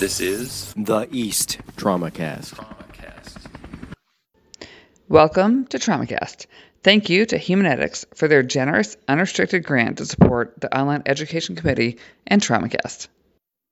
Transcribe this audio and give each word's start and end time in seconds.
This 0.00 0.18
is 0.18 0.72
The 0.78 1.06
East 1.12 1.58
TraumaCast. 1.76 2.54
TraumaCast. 2.54 3.36
Welcome 5.10 5.66
to 5.66 5.78
TraumaCast. 5.78 6.46
Thank 6.82 7.10
you 7.10 7.26
to 7.26 7.36
Humanetics 7.38 8.06
for 8.14 8.26
their 8.26 8.42
generous, 8.42 8.96
unrestricted 9.08 9.62
grant 9.62 9.98
to 9.98 10.06
support 10.06 10.58
the 10.58 10.74
Online 10.74 11.02
Education 11.04 11.54
Committee 11.54 11.98
and 12.26 12.40
TraumaCast. 12.40 13.08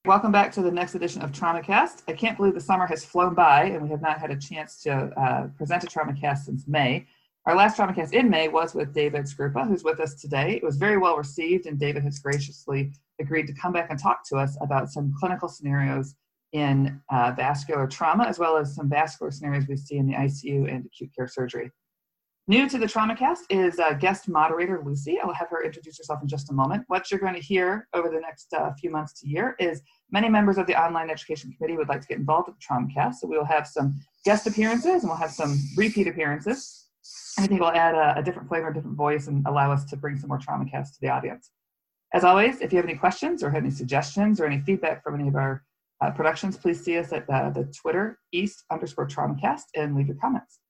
Welcome 0.05 0.31
back 0.31 0.53
to 0.53 0.61
the 0.61 0.71
next 0.71 0.95
edition 0.95 1.23
of 1.23 1.33
TraumaCast. 1.33 2.03
I 2.09 2.13
can't 2.13 2.37
believe 2.37 2.53
the 2.53 2.61
summer 2.61 2.87
has 2.87 3.07
flown 3.07 3.33
by 3.33 3.63
and 3.65 3.85
we 3.85 3.89
have 3.89 4.03
not 4.03 4.19
had 4.19 4.31
a 4.31 4.37
chance 4.37 4.83
to 4.83 4.93
uh, 4.93 5.47
present 5.57 5.85
a 5.85 5.87
TraumaCast 5.87 6.41
since 6.41 6.69
May. 6.69 7.07
Our 7.47 7.57
last 7.57 7.79
TraumaCast 7.79 8.13
in 8.13 8.29
May 8.29 8.49
was 8.49 8.75
with 8.75 8.93
David 8.93 9.25
Skarupa, 9.25 9.67
who's 9.67 9.83
with 9.83 9.99
us 9.99 10.13
today. 10.13 10.57
It 10.57 10.63
was 10.63 10.77
very 10.77 10.99
well 10.99 11.17
received, 11.17 11.65
and 11.65 11.79
David 11.79 12.03
has 12.03 12.19
graciously 12.19 12.93
agreed 13.21 13.47
to 13.47 13.53
come 13.55 13.73
back 13.73 13.89
and 13.91 13.99
talk 13.99 14.27
to 14.29 14.37
us 14.37 14.57
about 14.61 14.91
some 14.91 15.13
clinical 15.19 15.49
scenarios 15.49 16.15
in 16.53 17.01
uh, 17.11 17.33
vascular 17.37 17.87
trauma, 17.87 18.25
as 18.25 18.39
well 18.39 18.57
as 18.57 18.75
some 18.75 18.89
vascular 18.89 19.31
scenarios 19.31 19.67
we 19.69 19.77
see 19.77 19.97
in 19.97 20.07
the 20.07 20.15
ICU 20.15 20.73
and 20.73 20.87
acute 20.87 21.11
care 21.15 21.29
surgery. 21.29 21.71
New 22.51 22.67
to 22.67 22.79
the 22.79 22.87
TraumaCast 22.87 23.41
is 23.51 23.79
uh, 23.79 23.93
guest 23.93 24.27
moderator 24.27 24.81
Lucy. 24.83 25.19
I'll 25.23 25.35
have 25.35 25.51
her 25.51 25.63
introduce 25.63 25.99
herself 25.99 26.23
in 26.23 26.29
just 26.29 26.51
a 26.51 26.55
moment. 26.55 26.83
What 26.87 27.11
you're 27.11 27.21
going 27.21 27.35
to 27.35 27.41
hear 27.41 27.87
over 27.93 28.09
the 28.09 28.21
next 28.21 28.55
uh, 28.55 28.73
few 28.81 28.91
months 28.91 29.21
to 29.21 29.29
year 29.29 29.55
is 29.59 29.83
many 30.11 30.31
members 30.31 30.57
of 30.57 30.67
the 30.67 30.75
Online 30.75 31.11
Education 31.11 31.53
Committee 31.53 31.77
would 31.77 31.91
like 31.91 32.01
to 32.01 32.07
get 32.07 32.17
involved 32.17 32.49
with 32.49 32.57
the 32.57 32.65
TraumaCast, 32.65 33.17
so 33.17 33.29
we 33.29 33.37
will 33.37 33.45
have 33.45 33.67
some 33.67 34.01
guest 34.25 34.47
appearances 34.47 35.03
and 35.03 35.11
we'll 35.11 35.17
have 35.19 35.31
some 35.31 35.59
repeat 35.77 36.07
appearances. 36.07 36.87
And 37.37 37.45
I 37.45 37.49
think 37.49 37.61
we'll 37.61 37.71
add 37.71 37.95
a, 37.95 38.19
a 38.19 38.23
different 38.23 38.49
flavor, 38.49 38.69
a 38.69 38.75
different 38.75 38.97
voice, 38.97 39.27
and 39.27 39.47
allow 39.47 39.71
us 39.71 39.85
to 39.85 39.97
bring 39.99 40.17
some 40.17 40.29
more 40.29 40.39
TraumaCast 40.39 40.95
to 40.95 41.01
the 41.03 41.11
audience. 41.11 41.51
As 42.15 42.25
always, 42.25 42.61
if 42.61 42.73
you 42.73 42.77
have 42.77 42.87
any 42.87 42.97
questions 42.97 43.43
or 43.43 43.51
have 43.51 43.63
any 43.63 43.71
suggestions 43.71 44.41
or 44.41 44.47
any 44.47 44.61
feedback 44.61 45.03
from 45.03 45.15
any 45.15 45.29
of 45.29 45.35
our 45.35 45.63
uh, 46.01 46.11
productions, 46.11 46.57
please 46.57 46.83
see 46.83 46.97
us 46.97 47.13
at 47.13 47.29
uh, 47.29 47.51
the 47.51 47.65
Twitter 47.65 48.19
East 48.33 48.65
underscore 48.71 49.07
TraumaCast 49.07 49.65
and 49.75 49.95
leave 49.95 50.07
your 50.07 50.17
comments. 50.17 50.61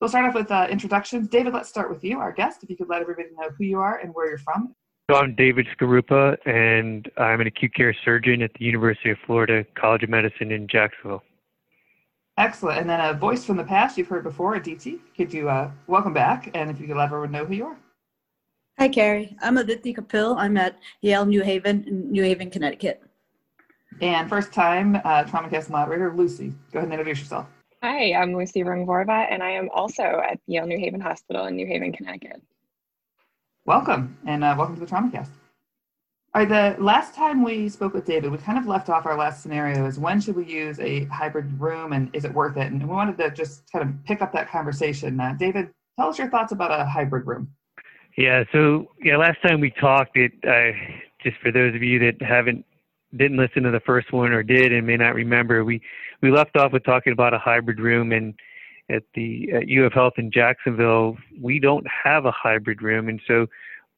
We'll 0.00 0.08
start 0.08 0.26
off 0.26 0.34
with 0.34 0.50
uh, 0.50 0.66
introductions. 0.70 1.28
David, 1.28 1.52
let's 1.52 1.68
start 1.68 1.90
with 1.90 2.04
you, 2.04 2.18
our 2.20 2.32
guest. 2.32 2.62
If 2.62 2.70
you 2.70 2.76
could 2.76 2.88
let 2.88 3.02
everybody 3.02 3.28
know 3.36 3.50
who 3.58 3.64
you 3.64 3.80
are 3.80 3.98
and 3.98 4.14
where 4.14 4.28
you're 4.28 4.38
from. 4.38 4.74
So 5.10 5.16
I'm 5.16 5.34
David 5.34 5.66
Skarupa, 5.76 6.36
and 6.46 7.10
I'm 7.16 7.40
an 7.40 7.46
acute 7.46 7.74
care 7.74 7.94
surgeon 8.04 8.42
at 8.42 8.52
the 8.58 8.64
University 8.64 9.10
of 9.10 9.18
Florida 9.26 9.64
College 9.74 10.04
of 10.04 10.10
Medicine 10.10 10.52
in 10.52 10.68
Jacksonville. 10.68 11.22
Excellent. 12.38 12.78
And 12.78 12.88
then 12.88 13.00
a 13.00 13.12
voice 13.14 13.44
from 13.44 13.56
the 13.56 13.64
past 13.64 13.98
you've 13.98 14.08
heard 14.08 14.22
before, 14.22 14.54
Aditi. 14.54 15.00
Could 15.16 15.32
you 15.32 15.48
uh, 15.48 15.70
welcome 15.86 16.12
back? 16.14 16.50
And 16.54 16.70
if 16.70 16.80
you 16.80 16.86
could 16.86 16.96
let 16.96 17.06
everyone 17.06 17.32
know 17.32 17.44
who 17.44 17.54
you 17.54 17.66
are. 17.66 17.76
Hi, 18.78 18.88
Carrie. 18.88 19.36
I'm 19.42 19.58
Aditi 19.58 19.92
Kapil. 19.92 20.36
I'm 20.38 20.56
at 20.56 20.78
Yale 21.00 21.26
New 21.26 21.42
Haven 21.42 21.82
in 21.88 22.12
New 22.12 22.22
Haven, 22.22 22.48
Connecticut. 22.48 23.02
And 24.00 24.28
first 24.28 24.52
time 24.52 24.94
uh, 24.94 25.24
TraumaCast 25.24 25.68
moderator, 25.68 26.14
Lucy. 26.14 26.54
Go 26.70 26.78
ahead 26.78 26.84
and 26.84 26.92
introduce 26.92 27.18
yourself. 27.18 27.48
Hi, 27.82 28.14
I'm 28.14 28.32
Lucy 28.36 28.62
Rungvorva, 28.62 29.26
and 29.28 29.42
I 29.42 29.50
am 29.50 29.68
also 29.74 30.04
at 30.04 30.38
Yale 30.46 30.68
New 30.68 30.78
Haven 30.78 31.00
Hospital 31.00 31.46
in 31.46 31.56
New 31.56 31.66
Haven, 31.66 31.92
Connecticut. 31.92 32.40
Welcome, 33.64 34.16
and 34.26 34.44
uh, 34.44 34.54
welcome 34.56 34.76
to 34.76 34.80
the 34.80 34.86
TraumaCast. 34.86 35.30
All 36.36 36.44
right, 36.44 36.48
the 36.48 36.80
last 36.80 37.16
time 37.16 37.42
we 37.42 37.68
spoke 37.68 37.94
with 37.94 38.04
David, 38.04 38.30
we 38.30 38.38
kind 38.38 38.58
of 38.58 38.66
left 38.68 38.90
off 38.90 39.06
our 39.06 39.18
last 39.18 39.42
scenario 39.42 39.86
is 39.86 39.98
when 39.98 40.20
should 40.20 40.36
we 40.36 40.44
use 40.44 40.78
a 40.78 41.06
hybrid 41.06 41.60
room 41.60 41.94
and 41.94 42.14
is 42.14 42.24
it 42.24 42.32
worth 42.32 42.56
it? 42.56 42.70
And 42.70 42.80
we 42.80 42.94
wanted 42.94 43.18
to 43.18 43.32
just 43.32 43.68
kind 43.72 43.88
of 43.88 44.04
pick 44.04 44.22
up 44.22 44.32
that 44.34 44.48
conversation. 44.48 45.18
Uh, 45.18 45.34
David, 45.36 45.70
tell 45.98 46.10
us 46.10 46.16
your 46.16 46.30
thoughts 46.30 46.52
about 46.52 46.70
a 46.70 46.84
hybrid 46.84 47.26
room. 47.26 47.50
Yeah, 48.18 48.42
so 48.50 48.88
yeah, 49.00 49.16
last 49.16 49.40
time 49.46 49.60
we 49.60 49.70
talked, 49.70 50.16
it 50.16 50.32
uh, 50.42 50.76
just 51.22 51.36
for 51.40 51.52
those 51.52 51.72
of 51.76 51.84
you 51.84 52.00
that 52.00 52.20
haven't 52.20 52.64
didn't 53.16 53.36
listen 53.36 53.62
to 53.62 53.70
the 53.70 53.78
first 53.78 54.12
one 54.12 54.32
or 54.32 54.42
did 54.42 54.72
and 54.72 54.84
may 54.84 54.96
not 54.96 55.14
remember, 55.14 55.64
we 55.64 55.80
we 56.20 56.32
left 56.32 56.56
off 56.56 56.72
with 56.72 56.82
talking 56.82 57.12
about 57.12 57.32
a 57.32 57.38
hybrid 57.38 57.78
room 57.78 58.10
and 58.10 58.34
at 58.90 59.04
the 59.14 59.52
at 59.52 59.70
of 59.70 59.92
Health 59.92 60.14
in 60.16 60.32
Jacksonville, 60.32 61.16
we 61.40 61.60
don't 61.60 61.86
have 61.86 62.24
a 62.24 62.32
hybrid 62.32 62.82
room, 62.82 63.08
and 63.08 63.20
so 63.24 63.46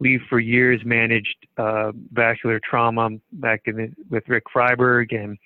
we 0.00 0.20
for 0.28 0.38
years 0.38 0.82
managed 0.84 1.47
uh, 1.56 1.92
vascular 2.12 2.60
trauma 2.62 3.09
back 3.32 3.62
in 3.64 3.76
the, 3.76 3.91
with 4.10 4.25
Rick 4.28 4.44
Frykberg 4.54 5.14
and 5.14 5.38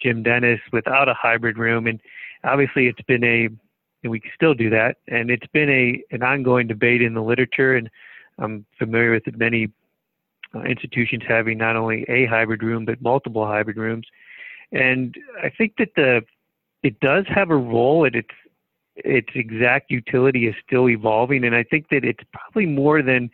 Jim 0.00 0.22
Dennis 0.22 0.60
without 0.72 1.08
a 1.08 1.14
hybrid 1.14 1.58
room, 1.58 1.88
and 1.88 1.98
obviously 2.44 2.86
it's 2.86 3.02
been 3.08 3.24
a 3.24 3.48
and 4.04 4.10
we 4.10 4.20
can 4.20 4.30
still 4.34 4.54
do 4.54 4.70
that, 4.70 4.98
and 5.08 5.30
it's 5.30 5.46
been 5.48 5.70
a 5.70 6.14
an 6.14 6.22
ongoing 6.22 6.68
debate 6.68 7.02
in 7.02 7.14
the 7.14 7.22
literature, 7.22 7.74
and 7.74 7.90
I'm 8.38 8.64
familiar 8.78 9.10
with 9.12 9.24
many 9.36 9.72
uh, 10.54 10.60
institutions 10.60 11.22
having 11.26 11.58
not 11.58 11.74
only 11.74 12.04
a 12.08 12.26
hybrid 12.26 12.62
room 12.62 12.84
but 12.84 13.02
multiple 13.02 13.46
hybrid 13.46 13.78
rooms, 13.78 14.06
and 14.70 15.14
I 15.42 15.48
think 15.48 15.74
that 15.78 15.88
the 15.96 16.22
it 16.82 17.00
does 17.00 17.24
have 17.28 17.50
a 17.50 17.56
role, 17.56 18.04
and 18.04 18.14
its 18.14 18.28
its 18.96 19.30
exact 19.34 19.90
utility 19.90 20.46
is 20.46 20.54
still 20.64 20.88
evolving, 20.88 21.44
and 21.44 21.56
I 21.56 21.64
think 21.64 21.88
that 21.88 22.04
it's 22.04 22.22
probably 22.32 22.66
more 22.66 23.02
than 23.02 23.30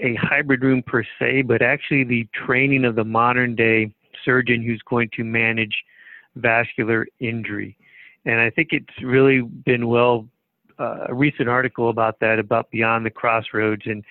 a 0.00 0.14
hybrid 0.16 0.62
room 0.62 0.82
per 0.82 1.04
se, 1.18 1.42
but 1.42 1.62
actually 1.62 2.04
the 2.04 2.26
training 2.34 2.84
of 2.84 2.96
the 2.96 3.04
modern 3.04 3.54
day 3.54 3.94
surgeon 4.24 4.62
who's 4.62 4.82
going 4.88 5.10
to 5.14 5.22
manage 5.22 5.84
vascular 6.36 7.06
injury. 7.20 7.76
And 8.24 8.40
I 8.40 8.50
think 8.50 8.68
it's 8.72 9.02
really 9.02 9.40
been 9.40 9.88
well, 9.88 10.26
uh, 10.78 11.06
a 11.08 11.14
recent 11.14 11.48
article 11.48 11.90
about 11.90 12.20
that, 12.20 12.38
about 12.38 12.70
Beyond 12.70 13.04
the 13.04 13.10
Crossroads 13.10 13.82
and 13.86 14.04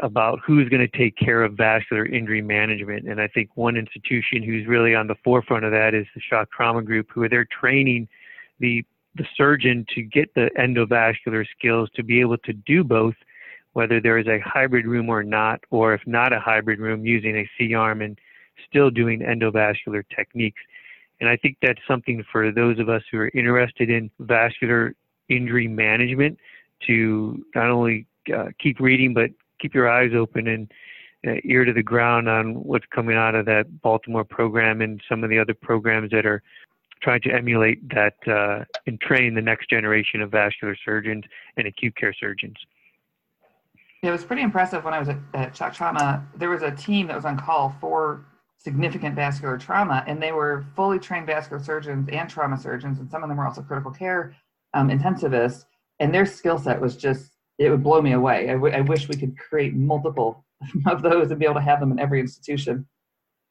about 0.00 0.38
who's 0.44 0.68
going 0.68 0.86
to 0.86 0.98
take 0.98 1.16
care 1.16 1.42
of 1.42 1.54
vascular 1.54 2.06
injury 2.06 2.42
management. 2.42 3.08
And 3.08 3.20
I 3.20 3.28
think 3.28 3.50
one 3.54 3.76
institution 3.76 4.42
who's 4.42 4.66
really 4.66 4.94
on 4.94 5.06
the 5.06 5.16
forefront 5.24 5.64
of 5.64 5.72
that 5.72 5.94
is 5.94 6.06
the 6.14 6.20
Shock 6.20 6.50
Trauma 6.52 6.82
Group, 6.82 7.08
who 7.12 7.22
are 7.22 7.28
there 7.28 7.46
training 7.46 8.08
the 8.58 8.84
the 9.16 9.26
surgeon 9.36 9.84
to 9.92 10.02
get 10.02 10.32
the 10.34 10.50
endovascular 10.56 11.44
skills 11.58 11.90
to 11.96 12.04
be 12.04 12.20
able 12.20 12.38
to 12.38 12.52
do 12.52 12.84
both 12.84 13.16
whether 13.72 14.00
there 14.00 14.18
is 14.18 14.26
a 14.26 14.40
hybrid 14.40 14.86
room 14.86 15.08
or 15.08 15.22
not, 15.22 15.60
or 15.70 15.94
if 15.94 16.00
not 16.06 16.32
a 16.32 16.40
hybrid 16.40 16.80
room, 16.80 17.04
using 17.04 17.36
a 17.36 17.50
C-arm 17.56 18.02
and 18.02 18.18
still 18.68 18.90
doing 18.90 19.20
endovascular 19.20 20.02
techniques. 20.14 20.60
And 21.20 21.28
I 21.28 21.36
think 21.36 21.58
that's 21.60 21.80
something 21.86 22.24
for 22.32 22.50
those 22.50 22.78
of 22.78 22.88
us 22.88 23.02
who 23.10 23.18
are 23.18 23.30
interested 23.34 23.90
in 23.90 24.10
vascular 24.20 24.94
injury 25.28 25.68
management 25.68 26.38
to 26.86 27.44
not 27.54 27.70
only 27.70 28.06
uh, 28.34 28.46
keep 28.58 28.80
reading, 28.80 29.12
but 29.14 29.30
keep 29.60 29.74
your 29.74 29.88
eyes 29.88 30.12
open 30.16 30.48
and 30.48 30.72
uh, 31.26 31.34
ear 31.44 31.64
to 31.64 31.72
the 31.72 31.82
ground 31.82 32.28
on 32.28 32.54
what's 32.54 32.86
coming 32.94 33.16
out 33.16 33.34
of 33.34 33.44
that 33.46 33.82
Baltimore 33.82 34.24
program 34.24 34.80
and 34.80 35.02
some 35.08 35.22
of 35.22 35.30
the 35.30 35.38
other 35.38 35.54
programs 35.54 36.10
that 36.10 36.24
are 36.24 36.42
trying 37.02 37.20
to 37.22 37.30
emulate 37.30 37.86
that 37.90 38.14
uh, 38.26 38.64
and 38.86 39.00
train 39.00 39.34
the 39.34 39.42
next 39.42 39.68
generation 39.68 40.20
of 40.22 40.30
vascular 40.30 40.76
surgeons 40.84 41.24
and 41.56 41.66
acute 41.66 41.96
care 41.96 42.14
surgeons. 42.18 42.56
It 44.02 44.10
was 44.10 44.24
pretty 44.24 44.42
impressive 44.42 44.82
when 44.84 44.94
I 44.94 44.98
was 44.98 45.10
at, 45.10 45.18
at 45.34 45.74
Trauma. 45.74 46.26
There 46.36 46.48
was 46.48 46.62
a 46.62 46.70
team 46.70 47.06
that 47.08 47.16
was 47.16 47.26
on 47.26 47.38
call 47.38 47.74
for 47.80 48.24
significant 48.62 49.14
vascular 49.14 49.56
trauma, 49.56 50.04
and 50.06 50.22
they 50.22 50.32
were 50.32 50.66
fully 50.76 50.98
trained 50.98 51.26
vascular 51.26 51.62
surgeons 51.62 52.08
and 52.12 52.28
trauma 52.28 52.58
surgeons, 52.58 52.98
and 53.00 53.10
some 53.10 53.22
of 53.22 53.28
them 53.28 53.38
were 53.38 53.46
also 53.46 53.62
critical 53.62 53.90
care 53.90 54.34
um, 54.74 54.90
intensivists. 54.90 55.64
And 55.98 56.14
their 56.14 56.26
skill 56.26 56.58
set 56.58 56.80
was 56.80 56.96
just, 56.96 57.32
it 57.58 57.70
would 57.70 57.82
blow 57.82 58.02
me 58.02 58.12
away. 58.12 58.50
I, 58.50 58.54
w- 58.54 58.74
I 58.74 58.80
wish 58.82 59.08
we 59.08 59.16
could 59.16 59.36
create 59.38 59.74
multiple 59.74 60.44
of 60.86 61.02
those 61.02 61.30
and 61.30 61.40
be 61.40 61.46
able 61.46 61.56
to 61.56 61.60
have 61.60 61.80
them 61.80 61.90
in 61.90 61.98
every 61.98 62.20
institution. 62.20 62.86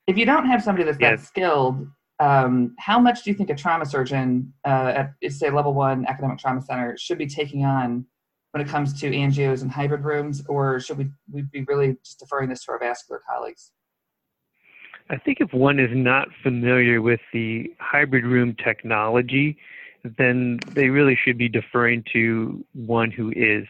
If 0.08 0.18
you 0.18 0.26
don't 0.26 0.46
have 0.46 0.64
somebody 0.64 0.86
that's 0.86 0.98
yes. 1.00 1.20
that 1.20 1.28
skilled, 1.28 1.88
um, 2.20 2.76
how 2.78 3.00
much 3.00 3.24
do 3.24 3.32
you 3.32 3.36
think 3.36 3.50
a 3.50 3.56
trauma 3.56 3.86
surgeon 3.86 4.54
uh, 4.66 5.06
at, 5.22 5.32
say, 5.32 5.50
level 5.50 5.74
one 5.74 6.06
academic 6.08 6.38
trauma 6.38 6.62
center 6.62 6.98
should 6.98 7.18
be 7.18 7.28
taking 7.28 7.66
on 7.66 8.06
when 8.52 8.66
it 8.66 8.68
comes 8.68 9.00
to 9.00 9.12
angios 9.12 9.62
and 9.62 9.72
hybrid 9.72 10.04
rooms, 10.04 10.44
or 10.48 10.80
should 10.80 10.98
we, 10.98 11.10
we 11.32 11.44
be 11.44 11.64
really 11.68 11.98
just 12.04 12.20
deferring 12.20 12.50
this 12.50 12.66
to 12.66 12.72
our 12.72 12.80
vascular 12.80 13.22
colleagues? 13.28 13.72
I 15.10 15.18
think 15.18 15.40
if 15.42 15.54
one 15.54 15.80
is 15.80 15.90
not 15.92 16.28
familiar 16.44 17.02
with 17.02 17.20
the 17.34 17.74
hybrid 17.80 18.26
room 18.26 18.56
technology, 18.64 19.58
then 20.04 20.60
they 20.74 20.90
really 20.90 21.18
should 21.22 21.38
be 21.38 21.50
deferring 21.50 22.04
to 22.14 22.64
one 22.74 23.12
who 23.12 23.32
is. 23.36 23.66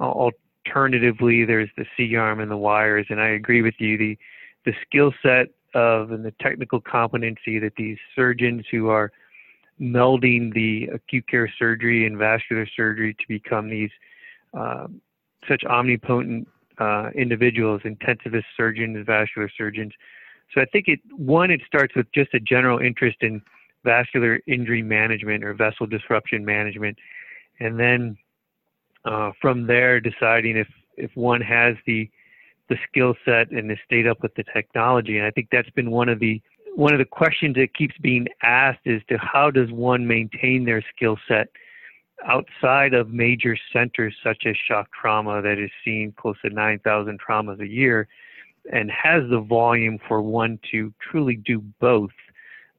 Alternatively, 0.00 1.44
there's 1.44 1.70
the 1.76 1.86
C-arm 1.96 2.40
and 2.40 2.50
the 2.50 2.56
wires, 2.56 3.06
and 3.08 3.20
I 3.20 3.28
agree 3.28 3.62
with 3.62 3.74
you. 3.78 3.96
The 3.96 4.18
the 4.66 4.74
skill 4.86 5.12
set 5.22 5.48
of 5.74 6.10
and 6.10 6.24
the 6.24 6.34
technical 6.40 6.80
competency 6.80 7.58
that 7.58 7.72
these 7.76 7.96
surgeons 8.14 8.66
who 8.70 8.88
are 8.88 9.10
melding 9.80 10.52
the 10.52 10.88
acute 10.92 11.26
care 11.28 11.50
surgery 11.58 12.06
and 12.06 12.18
vascular 12.18 12.66
surgery 12.76 13.14
to 13.14 13.24
become 13.26 13.70
these 13.70 13.90
um, 14.52 15.00
such 15.48 15.64
omnipotent 15.64 16.46
uh, 16.78 17.10
individuals, 17.14 17.80
intensivist 17.84 18.44
surgeons, 18.56 19.06
vascular 19.06 19.50
surgeons. 19.56 19.92
So 20.54 20.60
I 20.60 20.64
think 20.66 20.88
it 20.88 21.00
one 21.16 21.50
it 21.50 21.60
starts 21.66 21.94
with 21.94 22.06
just 22.12 22.34
a 22.34 22.40
general 22.40 22.78
interest 22.78 23.18
in 23.20 23.42
vascular 23.84 24.40
injury 24.46 24.82
management 24.82 25.44
or 25.44 25.54
vessel 25.54 25.86
disruption 25.86 26.44
management, 26.44 26.98
and 27.60 27.78
then 27.78 28.16
uh, 29.04 29.32
from 29.40 29.66
there 29.66 30.00
deciding 30.00 30.56
if 30.56 30.68
if 30.96 31.10
one 31.14 31.40
has 31.40 31.76
the 31.86 32.10
the 32.68 32.76
skill 32.88 33.14
set 33.24 33.50
and 33.50 33.70
is 33.70 33.78
stayed 33.84 34.06
up 34.06 34.22
with 34.22 34.34
the 34.36 34.44
technology. 34.54 35.18
And 35.18 35.26
I 35.26 35.30
think 35.30 35.48
that's 35.50 35.70
been 35.70 35.90
one 35.90 36.08
of 36.08 36.20
the 36.20 36.40
one 36.74 36.92
of 36.92 36.98
the 36.98 37.04
questions 37.04 37.56
that 37.56 37.74
keeps 37.74 37.96
being 37.98 38.26
asked 38.42 38.86
is 38.86 39.02
to 39.08 39.18
how 39.18 39.50
does 39.50 39.70
one 39.72 40.06
maintain 40.06 40.64
their 40.64 40.82
skill 40.94 41.18
set 41.26 41.48
outside 42.26 42.94
of 42.94 43.10
major 43.10 43.56
centers 43.72 44.14
such 44.22 44.44
as 44.46 44.54
shock 44.68 44.88
trauma 44.92 45.42
that 45.42 45.58
is 45.58 45.70
seeing 45.84 46.12
close 46.12 46.36
to 46.42 46.50
9,000 46.50 47.18
traumas 47.20 47.60
a 47.60 47.66
year 47.66 48.06
and 48.72 48.90
has 48.90 49.22
the 49.30 49.40
volume 49.40 49.98
for 50.06 50.22
one 50.22 50.58
to 50.70 50.92
truly 51.00 51.36
do 51.36 51.62
both 51.80 52.10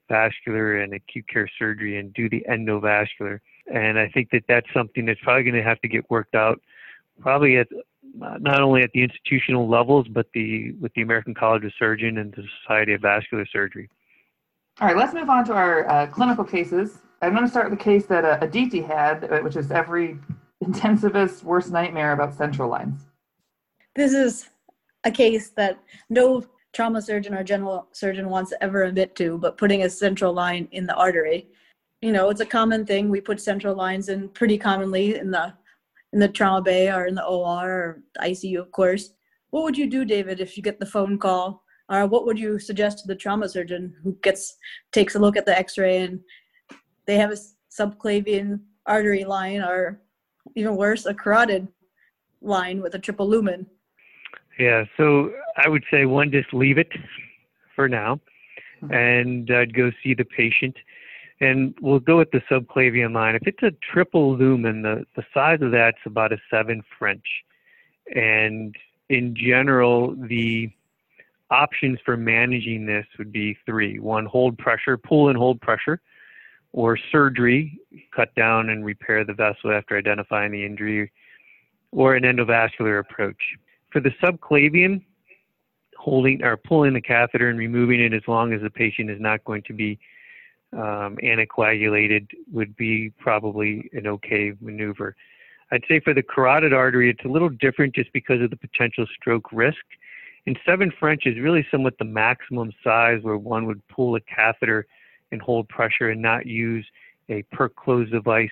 vascular 0.10 0.82
and 0.82 0.94
acute 0.94 1.26
care 1.28 1.50
surgery 1.58 1.98
and 1.98 2.14
do 2.14 2.30
the 2.30 2.46
endovascular. 2.50 3.40
And 3.74 3.98
I 3.98 4.10
think 4.10 4.30
that 4.32 4.44
that's 4.48 4.68
something 4.74 5.06
that's 5.06 5.20
probably 5.22 5.44
going 5.44 5.56
to 5.56 5.64
have 5.64 5.80
to 5.82 5.88
get 5.88 6.10
worked 6.10 6.36
out, 6.36 6.60
probably 7.20 7.58
at 7.58 7.68
not 8.14 8.62
only 8.62 8.82
at 8.82 8.92
the 8.94 9.04
institutional 9.04 9.70
levels, 9.70 10.08
but 10.10 10.28
the 10.34 10.74
with 10.74 10.94
the 10.94 11.02
American 11.02 11.34
College 11.34 11.64
of 11.64 11.72
Surgeon 11.80 12.18
and 12.18 12.34
the 12.34 12.44
Society 12.62 12.94
of 12.94 13.02
Vascular 13.02 13.46
Surgery. 13.46 13.90
All 14.80 14.88
right, 14.88 14.98
let's 14.98 15.14
move 15.14 15.30
on 15.30 15.46
to 15.46 15.54
our 15.54 15.88
uh, 15.90 16.08
clinical 16.08 16.44
cases. 16.44 17.00
I'm 17.22 17.34
going 17.34 17.46
to 17.46 17.50
start 17.50 17.70
with 17.70 17.78
the 17.78 17.84
case 17.84 18.06
that 18.08 18.26
uh, 18.26 18.40
Aditi 18.42 18.82
had, 18.82 19.32
uh, 19.32 19.40
which 19.40 19.56
is 19.56 19.72
every 19.72 20.18
intensivist's 20.62 21.44
worst 21.44 21.72
nightmare 21.72 22.14
about 22.14 22.34
central 22.34 22.70
lines. 22.70 23.06
This 23.96 24.14
is 24.14 24.50
a 25.04 25.12
case 25.12 25.50
that 25.52 25.80
no 26.10 26.46
trauma 26.74 27.02
surgeon 27.02 27.34
or 27.34 27.44
general 27.44 27.88
surgeon 27.92 28.30
wants 28.30 28.52
to 28.52 28.64
ever 28.64 28.84
admit 28.84 29.16
to, 29.16 29.38
but 29.38 29.58
putting 29.58 29.84
a 29.84 29.90
central 29.90 30.34
line 30.34 30.68
in 30.72 30.86
the 30.86 30.96
artery. 30.96 31.48
You 32.02 32.12
know, 32.12 32.30
it's 32.30 32.42
a 32.42 32.46
common 32.46 32.86
thing. 32.86 33.10
We 33.10 33.22
put 33.22 33.42
central 33.42 33.76
lines 33.76 34.10
in 34.10 34.30
pretty 34.30 34.58
commonly 34.58 35.16
in 35.18 35.32
the 35.32 35.54
in 36.14 36.20
the 36.20 36.28
trauma 36.28 36.62
bay 36.62 36.92
or 36.92 37.06
in 37.06 37.16
the 37.16 37.26
OR 37.26 37.70
or 37.70 38.04
the 38.16 38.22
ICU, 38.22 38.60
of 38.60 38.72
course. 38.72 39.14
What 39.52 39.64
would 39.64 39.78
you 39.78 39.88
do, 39.88 40.04
David, 40.04 40.40
if 40.40 40.58
you 40.58 40.64
get 40.64 40.80
the 40.80 40.86
phone 40.86 41.18
call? 41.18 41.64
Or 41.90 42.06
what 42.08 42.26
would 42.26 42.40
you 42.40 42.58
suggest 42.60 43.00
to 43.00 43.08
the 43.08 43.16
trauma 43.16 43.48
surgeon 43.50 43.94
who 44.04 44.18
gets 44.22 44.58
takes 44.92 45.16
a 45.16 45.20
look 45.20 45.38
at 45.38 45.46
the 45.46 45.58
X-ray 45.58 46.00
and 46.00 46.22
they 47.06 47.18
have 47.18 47.32
a 47.32 47.38
subclavian 47.70 48.62
artery 48.86 49.26
line, 49.26 49.62
or 49.62 50.02
even 50.56 50.76
worse, 50.76 51.06
a 51.06 51.14
carotid 51.14 51.68
line 52.42 52.82
with 52.82 52.96
a 52.96 53.00
triple 53.00 53.28
lumen? 53.30 53.66
Yeah, 54.62 54.84
so 54.96 55.32
I 55.58 55.68
would 55.68 55.84
say 55.90 56.06
one, 56.06 56.32
just 56.32 56.54
leave 56.54 56.78
it 56.78 56.92
for 57.76 57.90
now, 57.90 58.20
mm-hmm. 58.84 58.94
and 58.94 59.50
I'd 59.50 59.74
go 59.74 59.90
see 60.04 60.14
the 60.14 60.24
patient 60.24 60.76
and 61.40 61.74
we'll 61.82 62.00
go 62.00 62.20
with 62.20 62.30
the 62.30 62.42
subclavian 62.42 63.16
line. 63.16 63.34
If 63.34 63.48
it's 63.48 63.64
a 63.64 63.72
triple 63.92 64.38
lumen, 64.38 64.84
the, 64.84 65.08
the 65.16 65.24
size 65.34 65.64
of 65.64 65.72
that's 65.72 65.98
about 66.06 66.32
a 66.32 66.38
seven 66.52 66.84
French. 67.00 67.26
And 68.16 68.76
in 69.10 69.36
general, 69.36 70.16
the 70.16 70.70
options 71.50 71.98
for 72.06 72.16
managing 72.16 72.86
this 72.86 73.08
would 73.18 73.32
be 73.32 73.58
three. 73.66 73.98
One, 73.98 74.28
hold 74.28 74.60
pressure, 74.60 74.96
pull 74.96 75.30
and 75.30 75.38
hold 75.38 75.60
pressure, 75.62 76.00
or 76.72 77.00
surgery, 77.12 77.80
cut 78.16 78.36
down 78.36 78.70
and 78.70 78.86
repair 78.86 79.26
the 79.26 79.34
vessel 79.34 79.72
after 79.72 79.98
identifying 79.98 80.52
the 80.52 80.64
injury, 80.64 81.12
or 81.92 82.14
an 82.14 82.22
endovascular 82.22 83.00
approach. 83.00 83.42
For 83.92 84.00
the 84.00 84.12
subclavian, 84.22 85.04
holding 85.98 86.44
or 86.44 86.58
pulling 86.58 86.94
the 86.94 87.02
catheter 87.02 87.50
and 87.50 87.60
removing 87.60 88.02
it 88.02 88.14
as 88.14 88.24
long 88.28 88.54
as 88.54 88.62
the 88.62 88.70
patient 88.70 89.10
is 89.10 89.20
not 89.20 89.44
going 89.44 89.62
to 89.64 89.74
be 89.74 90.00
um, 90.74 91.18
anticoagulated 91.24 92.28
would 92.52 92.76
be 92.76 93.12
probably 93.20 93.90
an 93.94 94.08
okay 94.08 94.54
maneuver. 94.62 95.16
I'd 95.72 95.84
say 95.88 96.00
for 96.00 96.14
the 96.14 96.24
carotid 96.24 96.74
artery, 96.74 97.10
it's 97.10 97.24
a 97.24 97.30
little 97.30 97.50
different 97.50 97.96
just 97.96 98.12
because 98.14 98.42
of 98.42 98.50
the 98.50 98.58
potential 98.58 99.06
stroke 99.16 99.52
risk. 99.52 99.84
And 100.48 100.58
7 100.66 100.92
French 101.00 101.26
is 101.26 101.38
really 101.40 101.66
somewhat 101.70 101.98
the 102.00 102.06
maximum 102.06 102.72
size 102.84 103.20
where 103.22 103.38
one 103.38 103.68
would 103.68 103.86
pull 103.88 104.16
a 104.16 104.22
catheter 104.22 104.88
and 105.32 105.42
hold 105.42 105.70
pressure 105.70 106.10
and 106.10 106.22
not 106.22 106.46
use 106.46 106.86
a 107.30 107.44
Perclose 107.54 108.10
device 108.10 108.50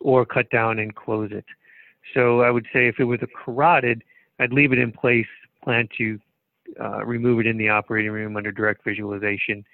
or 0.00 0.24
cut 0.24 0.48
down 0.50 0.78
and 0.78 0.94
close 0.94 1.30
it. 1.32 1.44
So 2.14 2.40
I 2.40 2.50
would 2.50 2.66
say 2.72 2.88
if 2.88 2.98
it 2.98 3.04
was 3.04 3.20
a 3.22 3.26
carotid, 3.26 4.02
I'd 4.38 4.52
leave 4.52 4.72
it 4.72 4.78
in 4.78 4.92
place, 4.92 5.26
plan 5.62 5.88
to 5.98 6.18
uh, 6.80 7.04
remove 7.04 7.40
it 7.40 7.46
in 7.46 7.56
the 7.56 7.68
operating 7.68 8.10
room 8.10 8.36
under 8.36 8.52
direct 8.52 8.84
visualization 8.84 9.64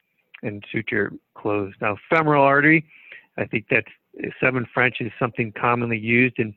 and 0.42 0.64
suture 0.70 1.12
closed. 1.34 1.76
Now, 1.80 1.96
femoral 2.08 2.44
artery, 2.44 2.84
I 3.36 3.46
think 3.46 3.66
that's 3.70 3.88
seven 4.40 4.66
French 4.72 4.96
is 5.00 5.10
something 5.18 5.52
commonly 5.52 5.98
used, 5.98 6.38
and 6.38 6.54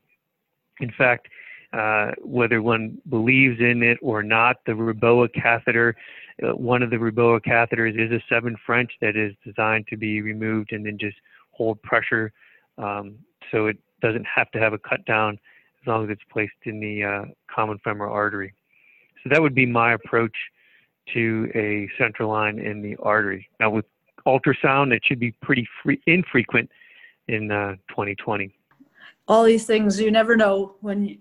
in 0.80 0.92
fact, 0.98 1.28
uh, 1.74 2.12
whether 2.22 2.62
one 2.62 2.98
believes 3.10 3.60
in 3.60 3.84
it 3.84 3.98
or 4.02 4.24
not, 4.24 4.58
the 4.66 4.72
Reboa 4.72 5.30
catheter, 5.34 5.96
uh, 6.44 6.56
one 6.56 6.84
of 6.84 6.90
the 6.90 6.98
Reboa 6.98 7.42
catheters 7.42 8.00
is 8.00 8.12
a 8.12 8.24
seven 8.30 8.56
French 8.66 8.92
that 9.02 9.16
is 9.16 9.34
designed 9.44 9.88
to 9.88 9.98
be 9.98 10.22
removed 10.22 10.72
and 10.72 10.86
then 10.86 10.98
just 11.00 11.18
hold 11.52 11.82
pressure, 11.82 12.32
um, 12.78 13.16
so 13.52 13.66
it 13.66 13.78
doesn't 14.02 14.26
have 14.26 14.52
to 14.52 14.60
have 14.60 14.74
a 14.74 14.78
cut 14.78 15.04
down 15.06 15.40
as 15.88 15.90
long 15.90 16.04
as 16.04 16.10
it's 16.10 16.24
placed 16.32 16.52
in 16.66 16.80
the 16.80 17.04
uh, 17.04 17.26
common 17.50 17.78
femoral 17.84 18.14
artery. 18.14 18.54
So 19.24 19.30
that 19.30 19.42
would 19.42 19.56
be 19.56 19.66
my 19.66 19.94
approach 19.94 20.36
to 21.14 21.50
a 21.56 21.88
central 21.98 22.30
line 22.30 22.60
in 22.60 22.82
the 22.82 22.98
artery. 22.98 23.48
Now, 23.60 23.70
with 23.70 23.86
ultrasound, 24.26 24.94
it 24.94 25.02
should 25.06 25.20
be 25.20 25.32
pretty 25.42 25.66
free, 25.82 26.02
infrequent 26.06 26.70
in 27.30 27.52
uh, 27.52 27.76
2020. 27.90 28.54
All 29.30 29.44
these 29.44 29.66
things, 29.66 30.00
you 30.00 30.12
never 30.12 30.36
know 30.36 30.76
when, 30.82 31.18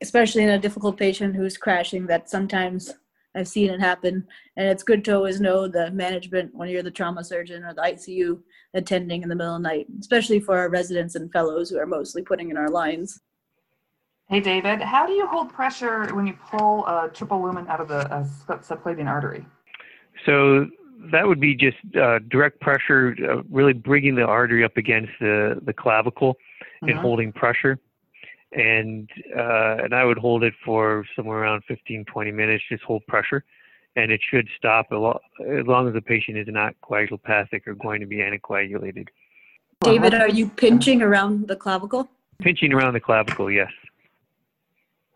especially 0.00 0.42
in 0.42 0.50
a 0.50 0.58
difficult 0.58 0.96
patient 0.96 1.36
who's 1.36 1.56
crashing, 1.56 2.06
that 2.06 2.28
sometimes 2.28 2.92
I've 3.36 3.48
seen 3.48 3.70
it 3.70 3.80
happen. 3.80 4.26
And 4.56 4.68
it's 4.68 4.82
good 4.82 5.04
to 5.04 5.14
always 5.14 5.40
know 5.40 5.68
the 5.68 5.92
management 5.92 6.54
when 6.54 6.68
you're 6.68 6.82
the 6.82 6.90
trauma 6.90 7.22
surgeon 7.22 7.62
or 7.62 7.74
the 7.74 7.82
ICU 7.82 8.40
attending 8.74 9.22
in 9.22 9.28
the 9.28 9.36
middle 9.36 9.54
of 9.54 9.62
the 9.62 9.68
night, 9.68 9.86
especially 10.00 10.40
for 10.40 10.58
our 10.58 10.68
residents 10.68 11.14
and 11.14 11.32
fellows 11.32 11.70
who 11.70 11.78
are 11.78 11.86
mostly 11.86 12.22
putting 12.22 12.50
in 12.50 12.56
our 12.56 12.68
lines. 12.68 13.20
Hey, 14.30 14.40
David, 14.40 14.82
how 14.82 15.06
do 15.06 15.12
you 15.12 15.26
hold 15.26 15.50
pressure 15.50 16.14
when 16.14 16.26
you 16.26 16.34
pull 16.50 16.86
a 16.86 17.08
triple 17.14 17.42
lumen 17.42 17.66
out 17.66 17.80
of 17.80 17.88
the 17.88 18.04
subclavian 18.46 19.06
artery? 19.06 19.46
So 20.26 20.66
that 21.10 21.26
would 21.26 21.40
be 21.40 21.54
just 21.54 21.78
uh, 21.96 22.18
direct 22.28 22.60
pressure, 22.60 23.16
uh, 23.26 23.42
really 23.50 23.72
bringing 23.72 24.14
the 24.14 24.24
artery 24.24 24.64
up 24.64 24.76
against 24.76 25.12
the, 25.18 25.58
the 25.64 25.72
clavicle 25.72 26.34
mm-hmm. 26.34 26.90
and 26.90 26.98
holding 26.98 27.32
pressure. 27.32 27.78
And 28.52 29.08
uh, 29.34 29.76
and 29.84 29.94
I 29.94 30.04
would 30.04 30.18
hold 30.18 30.42
it 30.42 30.54
for 30.62 31.06
somewhere 31.16 31.38
around 31.38 31.62
15, 31.66 32.04
20 32.04 32.30
minutes, 32.30 32.64
just 32.68 32.82
hold 32.82 33.06
pressure. 33.06 33.44
And 33.96 34.12
it 34.12 34.20
should 34.30 34.46
stop 34.58 34.88
lo- 34.90 35.20
as 35.40 35.66
long 35.66 35.88
as 35.88 35.94
the 35.94 36.02
patient 36.02 36.36
is 36.36 36.46
not 36.48 36.74
coagulopathic 36.82 37.66
or 37.66 37.74
going 37.74 38.00
to 38.00 38.06
be 38.06 38.16
anticoagulated. 38.16 39.08
David, 39.80 40.12
are 40.12 40.28
you 40.28 40.48
pinching 40.48 41.00
around 41.00 41.48
the 41.48 41.56
clavicle? 41.56 42.08
Pinching 42.40 42.72
around 42.74 42.92
the 42.92 43.00
clavicle, 43.00 43.50
yes. 43.50 43.70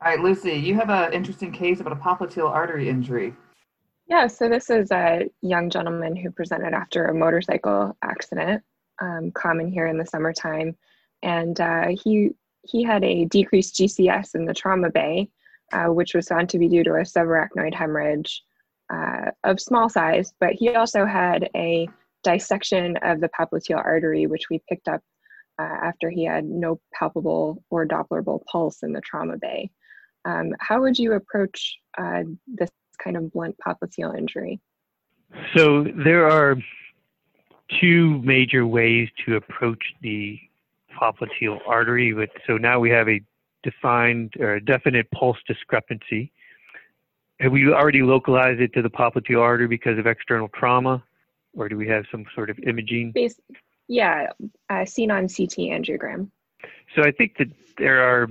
All 0.03 0.09
right, 0.09 0.19
Lucy, 0.19 0.55
you 0.55 0.75
have 0.75 0.91
an 0.91 1.13
interesting 1.13 1.53
case 1.53 1.79
about 1.79 1.93
a 1.93 1.97
popliteal 1.97 2.51
artery 2.51 2.89
injury. 2.89 3.37
Yeah, 4.09 4.27
so 4.27 4.49
this 4.49 4.69
is 4.69 4.91
a 4.91 5.31
young 5.43 5.71
gentleman 5.71 6.17
who 6.17 6.33
presented 6.33 6.75
after 6.75 7.07
a 7.07 7.15
motorcycle 7.15 7.97
accident, 8.03 8.65
um, 9.01 9.31
common 9.31 9.71
here 9.71 9.87
in 9.87 9.99
the 9.99 10.05
summertime, 10.05 10.77
and 11.23 11.61
uh, 11.61 11.87
he 12.03 12.31
he 12.65 12.83
had 12.83 13.05
a 13.05 13.27
decreased 13.27 13.77
GCS 13.77 14.35
in 14.35 14.45
the 14.45 14.53
trauma 14.53 14.91
bay, 14.91 15.29
uh, 15.73 15.87
which 15.87 16.15
was 16.17 16.27
found 16.27 16.49
to 16.49 16.59
be 16.59 16.67
due 16.67 16.83
to 16.83 16.95
a 16.95 17.05
subarachnoid 17.05 17.73
hemorrhage 17.73 18.43
uh, 18.93 19.31
of 19.45 19.61
small 19.61 19.89
size, 19.89 20.35
but 20.41 20.55
he 20.55 20.75
also 20.75 21.07
had 21.07 21.49
a 21.55 21.89
dissection 22.25 22.97
of 23.03 23.21
the 23.21 23.31
popliteal 23.39 23.77
artery, 23.77 24.27
which 24.27 24.51
we 24.51 24.61
picked 24.69 24.89
up 24.89 25.01
uh, 25.61 25.77
after 25.85 26.11
he 26.11 26.25
had 26.25 26.45
no 26.45 26.81
palpable 26.93 27.63
or 27.71 27.87
Dopplerable 27.87 28.45
pulse 28.51 28.83
in 28.83 28.93
the 28.93 29.01
trauma 29.01 29.37
bay. 29.37 29.71
Um, 30.25 30.53
how 30.61 30.81
would 30.81 30.99
you 30.99 31.15
approach 31.15 31.79
uh, 31.99 32.23
this 32.47 32.71
kind 33.03 33.17
of 33.17 33.33
blunt 33.33 33.57
popliteal 33.67 34.17
injury? 34.17 34.61
So 35.57 35.85
there 36.05 36.29
are 36.29 36.57
two 37.81 38.21
major 38.23 38.67
ways 38.67 39.09
to 39.25 39.37
approach 39.37 39.83
the 40.03 40.39
popliteal 41.01 41.59
artery. 41.67 42.13
With, 42.13 42.31
so 42.47 42.57
now 42.57 42.79
we 42.79 42.91
have 42.91 43.09
a 43.09 43.21
defined 43.63 44.35
or 44.39 44.55
a 44.55 44.65
definite 44.65 45.11
pulse 45.11 45.39
discrepancy. 45.47 46.33
Have 47.41 47.53
we 47.53 47.69
already 47.73 48.03
localized 48.03 48.61
it 48.61 48.73
to 48.75 48.83
the 48.83 48.91
popliteal 48.91 49.41
artery 49.41 49.67
because 49.67 49.99
of 49.99 50.07
external 50.07 50.49
trauma, 50.49 51.03
or 51.55 51.69
do 51.69 51.77
we 51.77 51.89
have 51.89 52.05
some 52.11 52.25
sort 52.35 52.51
of 52.51 52.59
imaging? 52.61 53.13
Base, 53.13 53.41
yeah, 53.89 54.29
uh, 54.71 54.85
seen 54.85 55.11
on 55.11 55.23
CT 55.23 55.57
angiogram. 55.71 56.31
So 56.95 57.03
I 57.03 57.11
think 57.11 57.39
that 57.39 57.49
there 57.79 58.03
are 58.03 58.29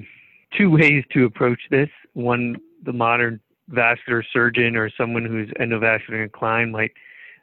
two 0.57 0.69
ways 0.69 1.03
to 1.13 1.25
approach 1.25 1.61
this. 1.69 1.89
One, 2.13 2.57
the 2.83 2.93
modern 2.93 3.39
vascular 3.69 4.23
surgeon 4.33 4.75
or 4.75 4.89
someone 4.97 5.25
who's 5.25 5.49
endovascular 5.59 6.23
inclined 6.23 6.71
might 6.71 6.91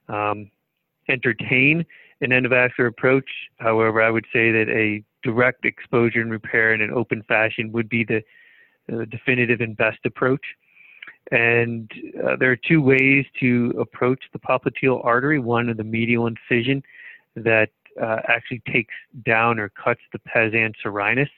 um, 0.09 0.51
entertain 1.09 1.85
an 2.21 2.31
endovascular 2.31 2.89
approach. 2.89 3.29
However, 3.59 4.03
I 4.03 4.11
would 4.11 4.27
say 4.33 4.51
that 4.51 4.69
a 4.69 5.03
direct 5.23 5.65
exposure 5.65 6.21
and 6.21 6.31
repair 6.31 6.75
in 6.75 6.81
an 6.81 6.91
open 6.93 7.23
fashion 7.23 7.73
would 7.73 7.89
be 7.89 8.05
the 8.05 8.23
uh, 8.93 9.05
definitive 9.07 9.61
and 9.61 9.77
best 9.77 9.99
approach. 10.05 10.45
And 11.31 11.91
uh, 12.25 12.37
there 12.37 12.51
are 12.51 12.57
two 12.57 12.81
ways 12.81 13.27
to 13.41 13.75
approach 13.79 14.21
the 14.33 14.39
popliteal 14.39 15.05
artery. 15.05 15.39
One 15.39 15.75
the 15.77 15.85
medial 15.85 16.27
incision 16.27 16.83
that 17.37 17.71
uh, 18.01 18.21
actually 18.29 18.63
takes 18.73 18.95
down 19.25 19.59
or 19.59 19.69
cuts 19.71 20.01
the 20.13 20.19
pes 20.21 20.53
anserinus. 20.53 21.29